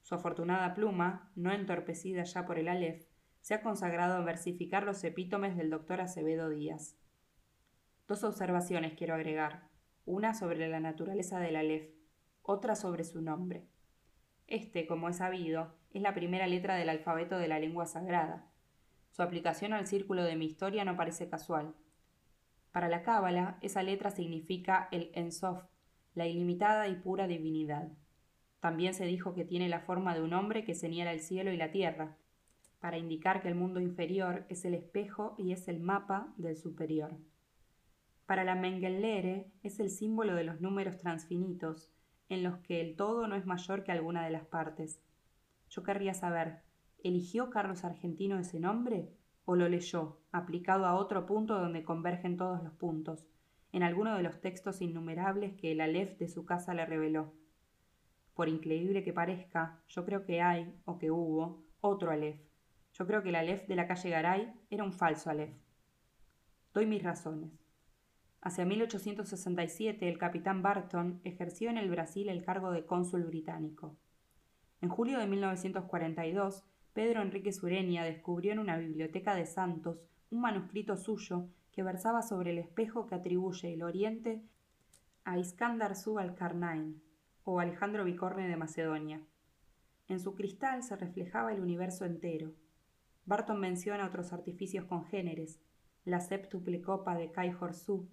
Su 0.04 0.16
afortunada 0.16 0.74
pluma, 0.74 1.34
no 1.36 1.52
entorpecida 1.52 2.24
ya 2.24 2.46
por 2.46 2.60
el 2.60 2.70
Aleph, 2.70 3.11
se 3.42 3.56
ha 3.56 3.62
consagrado 3.62 4.16
a 4.16 4.24
versificar 4.24 4.84
los 4.84 5.04
epítomes 5.04 5.58
del 5.58 5.70
doctor 5.70 6.00
Acevedo 6.00 6.50
Díaz. 6.50 6.96
Dos 8.08 8.24
observaciones 8.24 8.94
quiero 8.94 9.16
agregar, 9.16 9.70
una 10.06 10.34
sobre 10.34 10.68
la 10.68 10.80
naturaleza 10.80 11.40
del 11.40 11.56
Aleph, 11.56 11.90
otra 12.44 12.76
sobre 12.76 13.04
su 13.04 13.22
nombre. 13.22 13.68
Este, 14.48 14.86
como 14.86 15.10
es 15.10 15.18
sabido, 15.18 15.76
es 15.94 16.02
la 16.02 16.14
primera 16.14 16.48
letra 16.48 16.76
del 16.76 16.90
alfabeto 16.90 17.38
de 17.38 17.48
la 17.48 17.60
lengua 17.60 17.86
sagrada. 17.86 18.48
Su 19.12 19.24
aplicación 19.24 19.74
al 19.74 19.88
círculo 19.88 20.24
de 20.24 20.36
mi 20.36 20.46
historia 20.46 20.86
no 20.86 20.96
parece 20.96 21.30
casual. 21.30 21.74
Para 22.72 22.90
la 22.90 23.04
Cábala, 23.04 23.58
esa 23.62 23.84
letra 23.84 24.12
significa 24.12 24.88
el 24.92 25.12
Ensof, 25.14 25.64
la 26.14 26.28
ilimitada 26.28 26.88
y 26.88 26.96
pura 26.96 27.28
divinidad. 27.28 27.92
También 28.60 28.94
se 28.94 29.06
dijo 29.06 29.34
que 29.34 29.46
tiene 29.46 29.68
la 29.68 29.80
forma 29.80 30.14
de 30.14 30.22
un 30.22 30.34
hombre 30.34 30.64
que 30.64 30.76
señala 30.76 31.12
el 31.12 31.22
cielo 31.22 31.52
y 31.52 31.58
la 31.58 31.72
tierra, 31.72 32.18
para 32.82 32.98
indicar 32.98 33.42
que 33.42 33.48
el 33.48 33.56
mundo 33.56 33.80
inferior 33.80 34.46
es 34.50 34.66
el 34.66 34.74
espejo 34.74 35.36
y 35.38 35.54
es 35.54 35.68
el 35.68 35.80
mapa 35.80 36.34
del 36.36 36.58
superior. 36.58 37.16
Para 38.26 38.44
la 38.44 38.56
Mengele 38.56 39.52
es 39.62 39.80
el 39.80 39.92
símbolo 39.92 40.34
de 40.34 40.44
los 40.44 40.62
números 40.62 40.98
transfinitos, 40.98 41.92
en 42.28 42.44
los 42.44 42.58
que 42.60 42.82
el 42.82 42.96
todo 42.96 43.28
no 43.28 43.36
es 43.36 43.46
mayor 43.46 43.84
que 43.84 43.92
alguna 43.92 44.26
de 44.26 44.32
las 44.32 44.46
partes. 44.46 45.00
Yo 45.70 45.84
querría 45.84 46.16
saber, 46.16 46.64
¿eligió 47.04 47.52
Carlos 47.52 47.84
Argentino 47.84 48.40
ese 48.40 48.60
nombre 48.60 49.14
o 49.46 49.56
lo 49.56 49.70
leyó, 49.70 50.20
aplicado 50.32 50.86
a 50.86 50.96
otro 50.96 51.26
punto 51.28 51.60
donde 51.60 51.84
convergen 51.84 52.36
todos 52.36 52.64
los 52.64 52.74
puntos, 52.74 53.28
en 53.74 53.84
alguno 53.84 54.16
de 54.18 54.24
los 54.24 54.42
textos 54.42 54.82
innumerables 54.82 55.54
que 55.54 55.74
el 55.74 55.82
Aleph 55.82 56.18
de 56.18 56.30
su 56.30 56.46
casa 56.46 56.74
le 56.74 56.86
reveló? 56.86 57.34
Por 58.34 58.50
increíble 58.50 59.04
que 59.04 59.14
parezca, 59.14 59.84
yo 59.88 60.04
creo 60.04 60.26
que 60.26 60.42
hay, 60.42 60.74
o 60.86 60.98
que 60.98 61.12
hubo, 61.12 61.64
otro 61.82 62.12
Aleph. 62.12 62.51
Yo 62.94 63.08
creo 63.08 63.24
que 63.24 63.30
el 63.30 63.36
Aleph 63.36 63.68
de 63.68 63.76
la 63.76 63.88
calle 63.88 64.10
Garay 64.10 64.54
era 64.70 64.84
un 64.84 64.94
falso 64.94 65.30
Aleph. 65.30 65.56
Doy 66.74 66.86
mis 66.86 67.04
razones. 67.04 67.52
Hacia 68.42 68.66
1867 68.66 70.10
el 70.10 70.18
capitán 70.18 70.62
Barton 70.62 71.22
ejerció 71.24 71.70
en 71.70 71.78
el 71.78 71.90
Brasil 71.90 72.28
el 72.30 72.44
cargo 72.44 72.72
de 72.72 72.86
cónsul 72.86 73.24
británico. 73.26 73.96
En 74.82 74.90
julio 74.90 75.20
de 75.20 75.28
1942, 75.28 76.64
Pedro 76.94 77.22
Enrique 77.22 77.54
Sureña 77.54 78.04
descubrió 78.04 78.52
en 78.52 78.60
una 78.60 78.78
biblioteca 78.78 79.36
de 79.36 79.46
Santos 79.46 80.02
un 80.32 80.42
manuscrito 80.42 80.98
suyo 80.98 81.48
que 81.72 81.84
versaba 81.84 82.22
sobre 82.22 82.52
el 82.52 82.58
espejo 82.58 83.06
que 83.06 83.16
atribuye 83.16 83.74
el 83.74 83.84
Oriente 83.84 84.42
a 85.24 85.38
Iskandar 85.38 85.96
Su 85.96 86.20
al-Karnain 86.20 87.02
o 87.44 87.60
Alejandro 87.60 88.04
Bicorne 88.04 88.48
de 88.48 88.58
Macedonia. 88.58 89.22
En 90.08 90.20
su 90.20 90.36
cristal 90.36 90.84
se 90.84 90.96
reflejaba 90.96 91.54
el 91.54 91.62
universo 91.62 92.06
entero. 92.06 92.52
Barton 93.26 93.60
menciona 93.60 94.08
otros 94.08 94.34
artificios 94.34 94.86
congéneres, 94.86 95.60
la 96.06 96.20
séptuple 96.20 96.82
copa 96.82 97.16
de 97.16 97.32
Kai 97.32 97.54
Su 97.74 98.10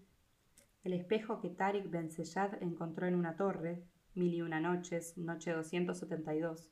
el 0.85 0.93
espejo 0.93 1.41
que 1.41 1.51
Tariq 1.51 1.91
Ben 1.91 2.11
Seyad 2.11 2.63
encontró 2.63 3.07
en 3.07 3.15
una 3.15 3.37
torre, 3.37 3.83
Mil 4.15 4.35
y 4.35 4.43
una 4.43 4.61
noches, 4.61 5.17
noche 5.19 5.53
272, 5.53 6.71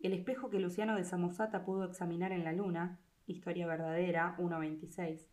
el 0.00 0.12
espejo 0.12 0.50
que 0.50 0.60
Luciano 0.60 0.96
de 0.96 1.04
Samosata 1.04 1.64
pudo 1.64 1.84
examinar 1.84 2.32
en 2.32 2.44
la 2.44 2.52
luna, 2.52 3.00
Historia 3.26 3.66
verdadera 3.66 4.36
1.26, 4.38 5.26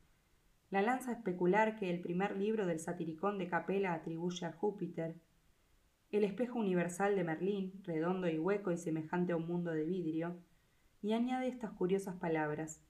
la 0.72 0.82
lanza 0.82 1.12
especular 1.12 1.78
que 1.78 1.90
el 1.90 2.02
primer 2.02 2.36
libro 2.36 2.66
del 2.66 2.80
satiricón 2.80 3.38
de 3.38 3.48
Capela 3.48 3.94
atribuye 3.94 4.46
a 4.46 4.52
Júpiter, 4.52 5.16
el 6.12 6.24
espejo 6.24 6.60
universal 6.60 7.16
de 7.16 7.24
Merlín, 7.24 7.82
redondo 7.84 8.28
y 8.28 8.40
hueco 8.40 8.72
y 8.72 8.78
semejante 8.78 9.34
a 9.34 9.38
un 9.38 9.48
mundo 9.48 9.72
de 9.72 9.86
vidrio, 9.86 10.38
y 11.06 11.14
añade 11.14 11.48
estas 11.48 11.72
curiosas 11.72 12.16
palabras. 12.16 12.82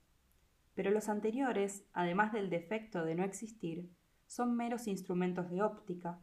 Pero 0.74 0.90
los 0.90 1.10
anteriores, 1.10 1.86
además 1.92 2.32
del 2.32 2.50
defecto 2.50 3.04
de 3.04 3.14
no 3.14 3.26
existir, 3.26 3.92
son 4.26 4.56
meros 4.56 4.88
instrumentos 4.88 5.50
de 5.50 5.62
óptica. 5.62 6.22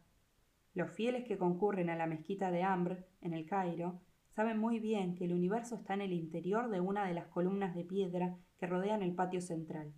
Los 0.73 0.89
fieles 0.89 1.23
que 1.27 1.37
concurren 1.37 1.91
a 1.91 1.95
la 1.95 2.07
mezquita 2.07 2.49
de 2.49 2.63
Amr, 2.63 3.05
en 3.21 3.35
el 3.35 3.45
Cairo, 3.45 4.01
saben 4.29 4.57
muy 4.57 4.79
bien 4.79 5.13
que 5.13 5.25
el 5.25 5.33
universo 5.33 5.75
está 5.75 5.93
en 5.93 6.01
el 6.01 6.13
interior 6.13 6.71
de 6.71 6.79
una 6.79 7.05
de 7.05 7.13
las 7.13 7.27
columnas 7.27 7.75
de 7.75 7.83
piedra 7.83 8.39
que 8.57 8.65
rodean 8.65 9.03
el 9.03 9.13
patio 9.13 9.39
central. 9.39 9.93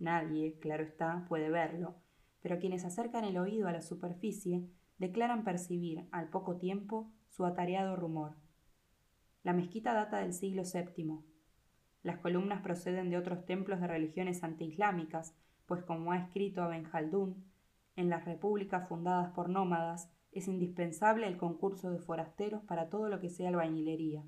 Nadie, 0.00 0.58
claro 0.58 0.82
está, 0.82 1.26
puede 1.28 1.48
verlo, 1.48 1.94
pero 2.42 2.58
quienes 2.58 2.84
acercan 2.84 3.22
el 3.22 3.38
oído 3.38 3.68
a 3.68 3.72
la 3.72 3.82
superficie 3.82 4.68
declaran 4.98 5.44
percibir, 5.44 6.08
al 6.10 6.28
poco 6.28 6.56
tiempo, 6.56 7.12
su 7.28 7.44
atareado 7.44 7.94
rumor. 7.94 8.34
La 9.42 9.54
mezquita 9.54 9.94
data 9.94 10.18
del 10.18 10.34
siglo 10.34 10.64
VII. 10.64 11.18
Las 12.02 12.18
columnas 12.18 12.60
proceden 12.60 13.08
de 13.08 13.16
otros 13.16 13.46
templos 13.46 13.80
de 13.80 13.86
religiones 13.86 14.44
antiislámicas, 14.44 15.34
pues 15.64 15.82
como 15.82 16.12
ha 16.12 16.18
escrito 16.18 16.68
Ben 16.68 16.86
Haldun, 16.92 17.50
en 17.96 18.10
las 18.10 18.26
repúblicas 18.26 18.86
fundadas 18.88 19.32
por 19.32 19.48
nómadas 19.48 20.10
es 20.32 20.46
indispensable 20.46 21.26
el 21.26 21.38
concurso 21.38 21.90
de 21.90 21.98
forasteros 21.98 22.62
para 22.64 22.90
todo 22.90 23.08
lo 23.08 23.18
que 23.18 23.30
sea 23.30 23.48
albañilería. 23.48 24.24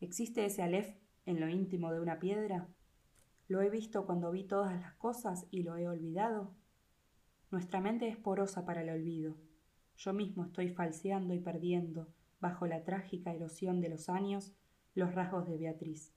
¿Existe 0.00 0.44
ese 0.44 0.62
alef 0.62 0.94
en 1.24 1.40
lo 1.40 1.48
íntimo 1.48 1.90
de 1.92 2.00
una 2.00 2.18
piedra? 2.18 2.68
¿Lo 3.48 3.62
he 3.62 3.70
visto 3.70 4.06
cuando 4.06 4.30
vi 4.30 4.44
todas 4.44 4.78
las 4.78 4.94
cosas 4.94 5.46
y 5.50 5.62
lo 5.62 5.76
he 5.76 5.88
olvidado? 5.88 6.54
Nuestra 7.50 7.80
mente 7.80 8.08
es 8.08 8.16
porosa 8.16 8.64
para 8.64 8.82
el 8.82 8.90
olvido. 8.90 9.36
Yo 9.96 10.12
mismo 10.12 10.44
estoy 10.44 10.68
falseando 10.68 11.34
y 11.34 11.40
perdiendo, 11.40 12.08
bajo 12.40 12.66
la 12.66 12.84
trágica 12.84 13.32
erosión 13.32 13.80
de 13.80 13.88
los 13.88 14.08
años, 14.08 14.52
los 14.94 15.14
rasgos 15.14 15.46
de 15.46 15.58
Beatriz. 15.58 16.12